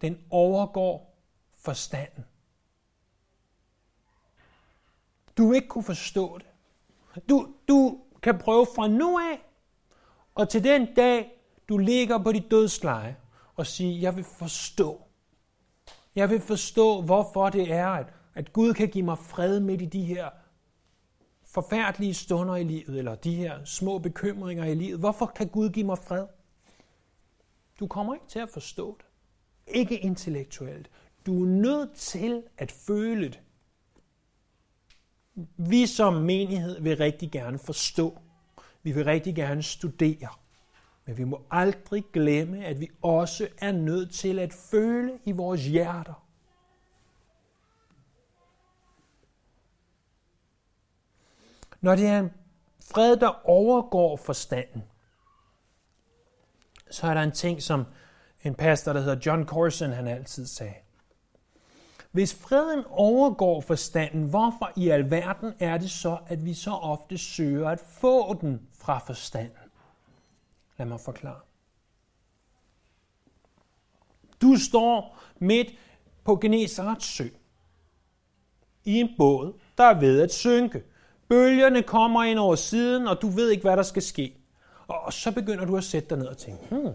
Den 0.00 0.24
overgår 0.30 1.16
forstanden. 1.54 2.24
Du 5.36 5.48
vil 5.48 5.56
ikke 5.56 5.68
kunne 5.68 5.84
forstå 5.84 6.38
det. 6.38 6.48
Du, 7.28 7.54
du 7.68 8.00
kan 8.22 8.38
prøve 8.38 8.66
fra 8.76 8.88
nu 8.88 9.18
af, 9.18 9.44
og 10.34 10.48
til 10.48 10.64
den 10.64 10.94
dag, 10.94 11.40
du 11.68 11.78
ligger 11.78 12.22
på 12.22 12.32
dit 12.32 12.50
dødsleje, 12.50 13.16
og 13.56 13.66
sige, 13.66 14.02
jeg 14.02 14.16
vil 14.16 14.24
forstå. 14.24 15.02
Jeg 16.14 16.30
vil 16.30 16.40
forstå, 16.40 17.02
hvorfor 17.02 17.50
det 17.50 17.72
er, 17.72 17.86
at, 17.86 18.06
at 18.34 18.52
Gud 18.52 18.74
kan 18.74 18.88
give 18.88 19.04
mig 19.04 19.18
fred 19.18 19.60
midt 19.60 19.82
i 19.82 19.86
de 19.86 20.04
her 20.04 20.30
forfærdelige 21.44 22.14
stunder 22.14 22.56
i 22.56 22.64
livet, 22.64 22.98
eller 22.98 23.14
de 23.14 23.34
her 23.34 23.64
små 23.64 23.98
bekymringer 23.98 24.64
i 24.64 24.74
livet. 24.74 25.00
Hvorfor 25.00 25.26
kan 25.26 25.48
Gud 25.48 25.70
give 25.70 25.86
mig 25.86 25.98
fred? 25.98 26.26
Du 27.80 27.86
kommer 27.86 28.14
ikke 28.14 28.26
til 28.28 28.38
at 28.38 28.50
forstå 28.50 28.98
det. 28.98 29.06
Ikke 29.74 29.98
intellektuelt. 29.98 30.90
Du 31.26 31.42
er 31.42 31.46
nødt 31.46 31.94
til 31.94 32.42
at 32.58 32.72
føle 32.72 33.24
det. 33.28 33.40
Vi 35.56 35.86
som 35.86 36.14
menighed 36.14 36.80
vil 36.80 36.96
rigtig 36.96 37.30
gerne 37.30 37.58
forstå. 37.58 38.18
Vi 38.82 38.92
vil 38.92 39.04
rigtig 39.04 39.34
gerne 39.34 39.62
studere. 39.62 40.28
Men 41.06 41.18
vi 41.18 41.24
må 41.24 41.42
aldrig 41.50 42.04
glemme, 42.12 42.64
at 42.64 42.80
vi 42.80 42.90
også 43.02 43.48
er 43.58 43.72
nødt 43.72 44.14
til 44.14 44.38
at 44.38 44.52
føle 44.52 45.18
i 45.24 45.32
vores 45.32 45.64
hjerter. 45.66 46.24
Når 51.80 51.94
det 51.94 52.06
er 52.06 52.18
en 52.18 52.30
fred, 52.84 53.16
der 53.16 53.48
overgår 53.48 54.16
forstanden, 54.16 54.82
så 56.90 57.06
er 57.06 57.14
der 57.14 57.22
en 57.22 57.32
ting, 57.32 57.62
som 57.62 57.84
en 58.44 58.54
pastor, 58.54 58.92
der 58.92 59.00
hedder 59.00 59.20
John 59.26 59.46
Corson, 59.46 59.92
han 59.92 60.06
altid 60.06 60.46
sagde. 60.46 60.74
Hvis 62.12 62.34
freden 62.34 62.84
overgår 62.86 63.60
forstanden, 63.60 64.28
hvorfor 64.28 64.72
i 64.76 64.88
alverden 64.88 65.54
er 65.58 65.78
det 65.78 65.90
så, 65.90 66.18
at 66.26 66.44
vi 66.44 66.54
så 66.54 66.70
ofte 66.70 67.18
søger 67.18 67.68
at 67.68 67.80
få 67.80 68.34
den 68.40 68.68
fra 68.78 68.98
forstanden? 68.98 69.63
Lad 70.78 70.86
mig 70.86 71.00
forklare. 71.00 71.40
Du 74.42 74.56
står 74.56 75.18
midt 75.38 75.68
på 76.24 76.36
Genesarets 76.36 77.06
sø 77.06 77.24
i 78.84 79.00
en 79.00 79.08
båd, 79.18 79.52
der 79.78 79.84
er 79.84 80.00
ved 80.00 80.20
at 80.20 80.32
synke. 80.32 80.82
Bølgerne 81.28 81.82
kommer 81.82 82.24
ind 82.24 82.38
over 82.38 82.54
siden, 82.54 83.08
og 83.08 83.22
du 83.22 83.28
ved 83.28 83.50
ikke, 83.50 83.62
hvad 83.62 83.76
der 83.76 83.82
skal 83.82 84.02
ske. 84.02 84.36
Og 84.86 85.12
så 85.12 85.32
begynder 85.32 85.64
du 85.64 85.76
at 85.76 85.84
sætte 85.84 86.08
dig 86.08 86.18
ned 86.18 86.26
og 86.26 86.38
tænke, 86.38 86.66
hmm, 86.70 86.92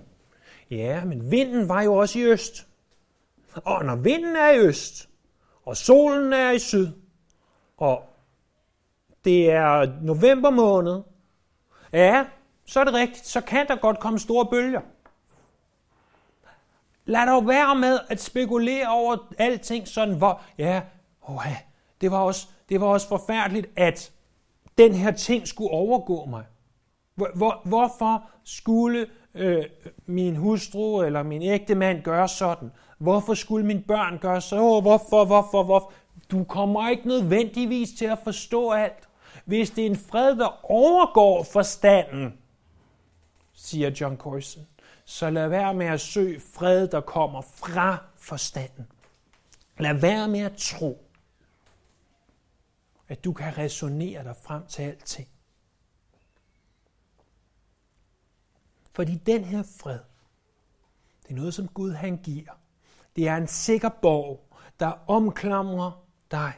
ja, 0.70 1.06
men 1.06 1.32
vinden 1.32 1.70
var 1.70 1.82
jo 1.82 1.96
også 1.96 2.20
i 2.20 2.24
øst. 2.24 2.68
Og 3.56 3.86
når 3.86 3.96
vinden 3.96 4.36
er 4.36 4.50
i 4.50 4.58
øst, 4.58 5.10
og 5.66 5.78
solen 5.78 6.34
er 6.34 6.52
i 6.52 6.60
syd, 6.60 6.88
og 7.78 8.04
det 9.26 9.52
er 9.52 10.02
november 10.02 10.50
måned, 10.50 11.02
ja, 11.94 12.26
så 12.70 12.80
er 12.80 12.84
det 12.84 12.94
rigtigt, 12.94 13.26
så 13.26 13.42
kan 13.42 13.68
der 13.68 13.76
godt 13.76 14.00
komme 14.00 14.20
store 14.20 14.46
bølger. 14.46 14.82
Lad 17.06 17.28
dog 17.28 17.48
være 17.48 17.76
med 17.76 18.00
at 18.10 18.22
spekulere 18.22 18.88
over 18.88 19.18
alting 19.38 19.88
sådan, 19.88 20.16
hvor, 20.16 20.42
ja, 20.58 20.82
oh, 21.22 21.46
det, 22.02 22.12
var 22.12 22.18
også, 22.18 22.48
det 22.70 22.82
var 22.82 22.88
også 22.88 23.08
forfærdeligt, 23.08 23.68
at 23.76 24.12
den 24.78 24.94
her 24.94 25.12
ting 25.12 25.48
skulle 25.48 25.72
overgå 25.72 26.26
mig. 26.26 26.44
Hvor, 27.16 27.30
hvor, 27.36 27.62
hvorfor 27.64 28.30
skulle 28.44 29.08
øh, 29.36 29.66
min 30.06 30.36
hustru 30.36 31.02
eller 31.02 31.24
min 31.24 31.42
ægte 31.42 31.76
mand 31.76 32.02
gøre 32.02 32.28
sådan? 32.28 32.72
Hvorfor 32.98 33.34
skulle 33.34 33.66
mine 33.66 33.84
børn 33.88 34.18
gøre 34.18 34.42
så? 34.42 34.56
Oh, 34.60 34.82
hvorfor, 34.82 35.26
hvorfor, 35.26 35.64
hvorfor? 35.64 35.92
Du 36.32 36.44
kommer 36.44 36.90
ikke 36.90 37.08
nødvendigvis 37.08 37.90
til 37.98 38.06
at 38.06 38.20
forstå 38.24 38.72
alt. 38.72 39.10
Hvis 39.46 39.70
det 39.70 39.82
er 39.82 39.90
en 39.90 40.00
fred, 40.12 40.36
der 40.36 40.72
overgår 40.72 41.44
forstanden, 41.44 42.34
siger 43.62 43.90
John 43.90 44.18
Corson, 44.18 44.68
så 45.06 45.30
lad 45.30 45.48
være 45.48 45.74
med 45.74 45.86
at 45.86 46.02
søge 46.02 46.40
fred, 46.40 46.88
der 46.88 47.02
kommer 47.02 47.42
fra 47.42 47.98
forstanden. 48.16 48.88
Lad 49.78 49.94
være 49.94 50.28
med 50.28 50.40
at 50.40 50.58
tro, 50.58 51.06
at 53.08 53.24
du 53.24 53.34
kan 53.34 53.58
resonere 53.58 54.24
dig 54.24 54.36
frem 54.36 54.66
til 54.68 54.82
alting. 54.82 55.28
Fordi 58.94 59.16
den 59.16 59.44
her 59.44 59.64
fred, 59.64 60.00
det 61.24 61.30
er 61.30 61.36
noget, 61.36 61.54
som 61.54 61.68
Gud 61.68 61.92
han 61.92 62.18
giver. 62.18 62.52
Det 63.16 63.28
er 63.28 63.36
en 63.36 63.48
sikker 63.48 63.90
borg, 63.90 64.48
der 64.80 64.92
omklamrer 65.08 66.06
dig. 66.32 66.54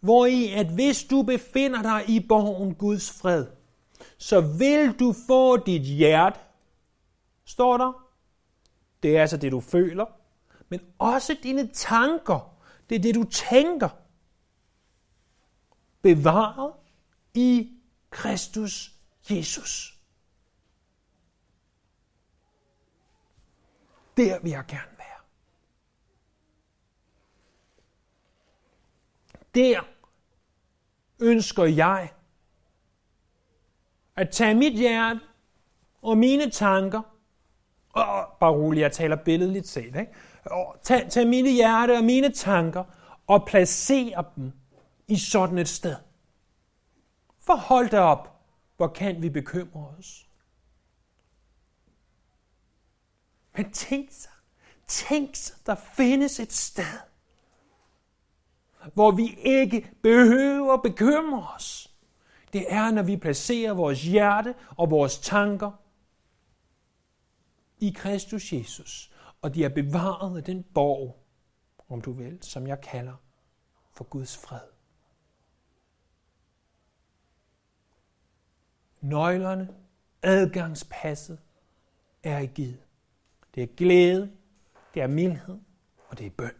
Hvor 0.00 0.26
i, 0.26 0.52
at 0.52 0.66
hvis 0.66 1.04
du 1.04 1.22
befinder 1.22 1.82
dig 1.82 2.08
i 2.08 2.26
borgen 2.28 2.74
Guds 2.74 3.10
fred, 3.10 3.46
så 4.18 4.40
vil 4.40 4.98
du 4.98 5.14
få 5.26 5.56
dit 5.56 5.82
hjerte, 5.82 6.38
står 7.44 7.76
der. 7.76 8.10
Det 9.02 9.16
er 9.16 9.20
altså 9.20 9.36
det, 9.36 9.52
du 9.52 9.60
føler, 9.60 10.06
men 10.68 10.80
også 10.98 11.36
dine 11.42 11.72
tanker. 11.72 12.54
Det 12.88 12.94
er 12.94 12.98
det, 12.98 13.14
du 13.14 13.24
tænker. 13.24 13.88
Bevaret 16.02 16.72
i 17.34 17.72
Kristus 18.10 18.92
Jesus. 19.30 19.98
Der 24.16 24.40
vil 24.40 24.50
jeg 24.50 24.64
gerne 24.68 24.98
være. 24.98 25.20
Der 29.54 29.82
ønsker 31.20 31.64
jeg 31.64 32.12
at 34.18 34.30
tage 34.30 34.54
mit 34.54 34.72
hjerte 34.72 35.20
og 36.02 36.18
mine 36.18 36.50
tanker, 36.50 37.02
og 37.92 38.26
bare 38.40 38.52
roligt, 38.52 38.82
jeg 38.82 38.92
taler 38.92 39.16
billedligt 39.16 39.68
set, 39.68 39.96
ikke? 39.96 40.08
Og 40.44 40.76
tage, 40.82 41.08
tage 41.08 41.26
mine 41.26 41.50
hjerte 41.50 41.96
og 41.96 42.04
mine 42.04 42.32
tanker 42.32 42.84
og 43.26 43.46
placere 43.46 44.24
dem 44.36 44.52
i 45.08 45.16
sådan 45.16 45.58
et 45.58 45.68
sted. 45.68 45.96
Forhold 47.40 47.90
dig 47.90 48.00
op, 48.00 48.40
hvor 48.76 48.88
kan 48.88 49.22
vi 49.22 49.30
bekymre 49.30 49.94
os. 49.98 50.28
Men 53.56 53.72
tænk 53.72 54.08
sig, 54.12 54.32
tænk 54.86 55.36
sig, 55.36 55.56
der 55.66 55.74
findes 55.74 56.40
et 56.40 56.52
sted, 56.52 56.98
hvor 58.94 59.10
vi 59.10 59.38
ikke 59.38 59.90
behøver 60.02 60.76
bekymre 60.76 61.48
os 61.56 61.97
det 62.52 62.72
er, 62.72 62.90
når 62.90 63.02
vi 63.02 63.16
placerer 63.16 63.72
vores 63.72 64.02
hjerte 64.02 64.54
og 64.76 64.90
vores 64.90 65.18
tanker 65.18 65.70
i 67.78 67.90
Kristus 67.96 68.52
Jesus, 68.52 69.12
og 69.42 69.54
de 69.54 69.64
er 69.64 69.68
bevaret 69.68 70.36
af 70.36 70.44
den 70.44 70.62
borg, 70.62 71.24
om 71.88 72.00
du 72.00 72.12
vil, 72.12 72.38
som 72.42 72.66
jeg 72.66 72.80
kalder 72.80 73.14
for 73.92 74.04
Guds 74.04 74.36
fred. 74.36 74.60
Nøglerne 79.00 79.74
Adgangspasset 80.22 81.38
er 82.22 82.46
givet. 82.46 82.82
Det 83.54 83.62
er 83.62 83.66
glæde, 83.76 84.32
det 84.94 85.02
er 85.02 85.06
mildhed, 85.06 85.58
og 86.08 86.18
det 86.18 86.26
er 86.26 86.30
bøn. 86.30 86.54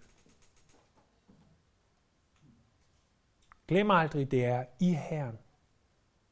Glem 3.68 3.90
aldrig, 3.90 4.30
det 4.30 4.44
er 4.44 4.64
i 4.80 4.92
Herren. 4.92 5.38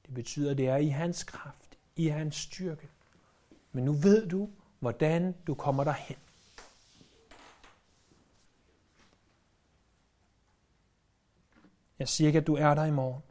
Det 0.07 0.15
betyder, 0.15 0.55
det 0.55 0.69
er 0.69 0.77
i 0.77 0.89
hans 0.89 1.25
kraft, 1.25 1.79
i 1.97 2.07
hans 2.07 2.37
styrke. 2.37 2.89
Men 3.73 3.85
nu 3.85 3.93
ved 3.93 4.29
du, 4.29 4.51
hvordan 4.79 5.35
du 5.47 5.55
kommer 5.55 5.85
derhen. 5.85 6.17
Jeg 11.99 12.09
siger 12.09 12.29
ikke, 12.29 12.39
at 12.39 12.47
du 12.47 12.55
er 12.55 12.75
der 12.75 12.85
i 12.85 12.91
morgen. 12.91 13.23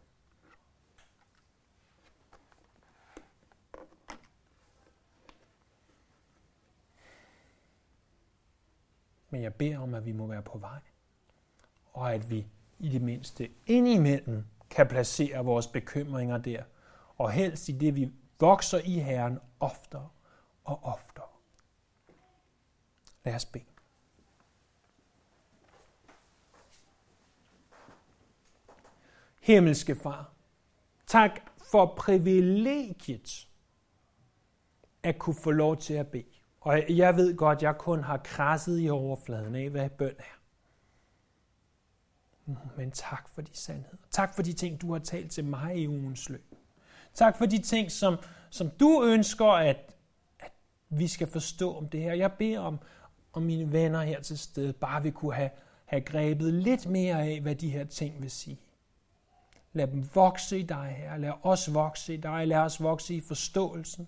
Men 9.30 9.43
jeg 9.43 9.53
beder 9.53 9.80
om, 9.80 9.93
at 9.93 10.05
vi 10.05 10.11
må 10.11 10.28
være 10.28 10.41
på 10.41 10.57
vej. 10.57 10.80
Og 11.93 12.13
at 12.13 12.30
vi 12.30 12.47
i 12.80 12.89
det 12.89 13.01
mindste 13.01 13.51
indimellem 13.65 14.45
kan 14.76 14.88
placere 14.88 15.45
vores 15.45 15.67
bekymringer 15.67 16.38
der. 16.38 16.63
Og 17.17 17.32
helst 17.32 17.69
i 17.69 17.71
det, 17.71 17.95
vi 17.95 18.11
vokser 18.39 18.80
i 18.86 18.99
Herren 18.99 19.39
oftere 19.59 20.09
og 20.63 20.84
oftere. 20.84 21.26
Lad 23.23 23.36
os 23.36 23.45
bede. 23.45 23.63
Himmelske 29.41 29.95
Far, 29.95 30.32
tak 31.07 31.32
for 31.71 31.93
privilegiet 31.97 33.47
at 35.03 35.19
kunne 35.19 35.36
få 35.36 35.51
lov 35.51 35.78
til 35.78 35.93
at 35.93 36.07
bede. 36.07 36.26
Og 36.61 36.97
jeg 36.97 37.15
ved 37.15 37.38
godt, 37.38 37.61
jeg 37.61 37.78
kun 37.78 38.03
har 38.03 38.17
krasset 38.17 38.82
i 38.82 38.89
overfladen 38.89 39.55
af, 39.55 39.69
hvad 39.69 39.89
bøn 39.89 40.15
er. 40.19 40.39
Men 42.78 42.91
tak 42.91 43.30
for 43.30 43.41
de 43.41 43.50
sandheder. 43.54 43.98
Tak 44.12 44.36
for 44.36 44.41
de 44.41 44.54
ting, 44.54 44.82
du 44.82 44.91
har 44.91 45.00
talt 45.00 45.32
til 45.32 45.46
mig 45.46 45.78
i 45.78 45.88
ugens 45.88 46.30
løb. 46.30 46.56
Tak 47.14 47.38
for 47.38 47.46
de 47.46 47.58
ting, 47.58 47.91
som, 47.91 48.18
som 48.50 48.70
du 48.70 49.04
ønsker, 49.04 49.46
at, 49.46 49.96
at 50.39 50.52
vi 50.89 51.08
skal 51.08 51.28
forstå 51.28 51.78
om 51.78 51.89
det 51.89 52.02
her. 52.02 52.14
Jeg 52.14 52.34
beder 52.34 52.60
om, 52.60 52.80
om 53.34 53.41
mine 53.41 53.72
venner 53.72 54.02
her 54.02 54.22
til 54.22 54.38
stede 54.38 54.74
bare 54.74 55.04
vi 55.04 55.12
kunne 55.12 55.34
have, 55.34 55.50
have 55.86 56.02
grebet 56.02 56.54
lidt 56.54 56.89
mere 56.89 57.24
af, 57.24 57.41
hvad 57.41 57.56
de 57.56 57.70
her 57.70 57.84
ting 57.84 58.22
vil 58.22 58.32
sige. 58.32 58.60
Lad 59.74 59.88
dem 59.88 60.10
vokse 60.16 60.60
i 60.60 60.64
dig 60.64 60.96
her. 60.98 61.18
Lad 61.18 61.32
os 61.43 61.74
vokse 61.74 62.14
i 62.14 62.18
dig. 62.18 62.48
Lad 62.48 62.58
os 62.58 62.84
vokse 62.84 63.16
i 63.16 63.22
forståelsen. 63.22 64.08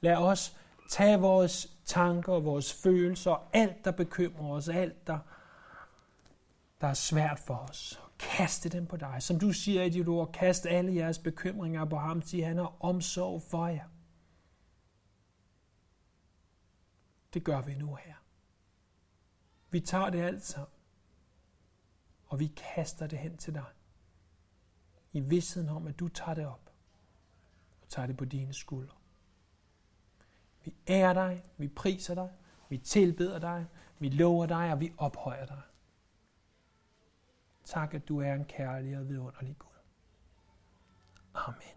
Lad 0.00 0.16
os 0.16 0.56
tage 0.90 1.18
vores 1.18 1.72
tanker, 1.84 2.32
vores 2.32 2.72
følelser, 2.72 3.48
alt 3.52 3.84
der 3.84 3.90
bekymrer 3.90 4.50
os, 4.50 4.68
alt 4.68 5.06
der, 5.06 5.18
der 6.80 6.86
er 6.86 6.94
svært 6.94 7.38
for 7.38 7.54
os. 7.54 8.02
Kaste 8.18 8.68
dem 8.68 8.86
på 8.86 8.96
dig. 8.96 9.22
Som 9.22 9.38
du 9.38 9.52
siger 9.52 9.82
i 9.82 9.90
dit 9.90 10.08
ord, 10.08 10.32
kast 10.32 10.66
alle 10.66 10.94
jeres 10.94 11.18
bekymringer 11.18 11.84
på 11.84 11.96
ham, 11.96 12.22
til 12.22 12.44
han 12.44 12.56
har 12.56 12.76
omsorg 12.80 13.42
for 13.42 13.66
jer. 13.66 13.88
Det 17.34 17.44
gør 17.44 17.60
vi 17.60 17.74
nu 17.74 17.94
her. 17.94 18.14
Vi 19.70 19.80
tager 19.80 20.10
det 20.10 20.22
alt 20.22 20.44
sammen, 20.44 20.76
og 22.26 22.40
vi 22.40 22.46
kaster 22.46 23.06
det 23.06 23.18
hen 23.18 23.36
til 23.36 23.54
dig. 23.54 23.64
I 25.12 25.20
vidsheden 25.20 25.68
om, 25.68 25.86
at 25.86 25.98
du 25.98 26.08
tager 26.08 26.34
det 26.34 26.46
op 26.46 26.72
og 27.82 27.88
tager 27.88 28.06
det 28.06 28.16
på 28.16 28.24
dine 28.24 28.54
skuldre. 28.54 28.96
Vi 30.64 30.74
ærer 30.88 31.12
dig, 31.12 31.44
vi 31.56 31.68
priser 31.68 32.14
dig, 32.14 32.30
vi 32.68 32.78
tilbeder 32.78 33.38
dig, 33.38 33.66
vi 33.98 34.08
lover 34.08 34.46
dig, 34.46 34.72
og 34.72 34.80
vi 34.80 34.92
ophøjer 34.98 35.46
dig. 35.46 35.62
Tak, 37.66 37.94
at 37.94 38.08
du 38.08 38.20
er 38.20 38.34
en 38.34 38.44
kærlig 38.44 38.98
og 38.98 39.08
vidunderlig 39.08 39.56
Gud. 39.58 39.68
Amen. 41.34 41.75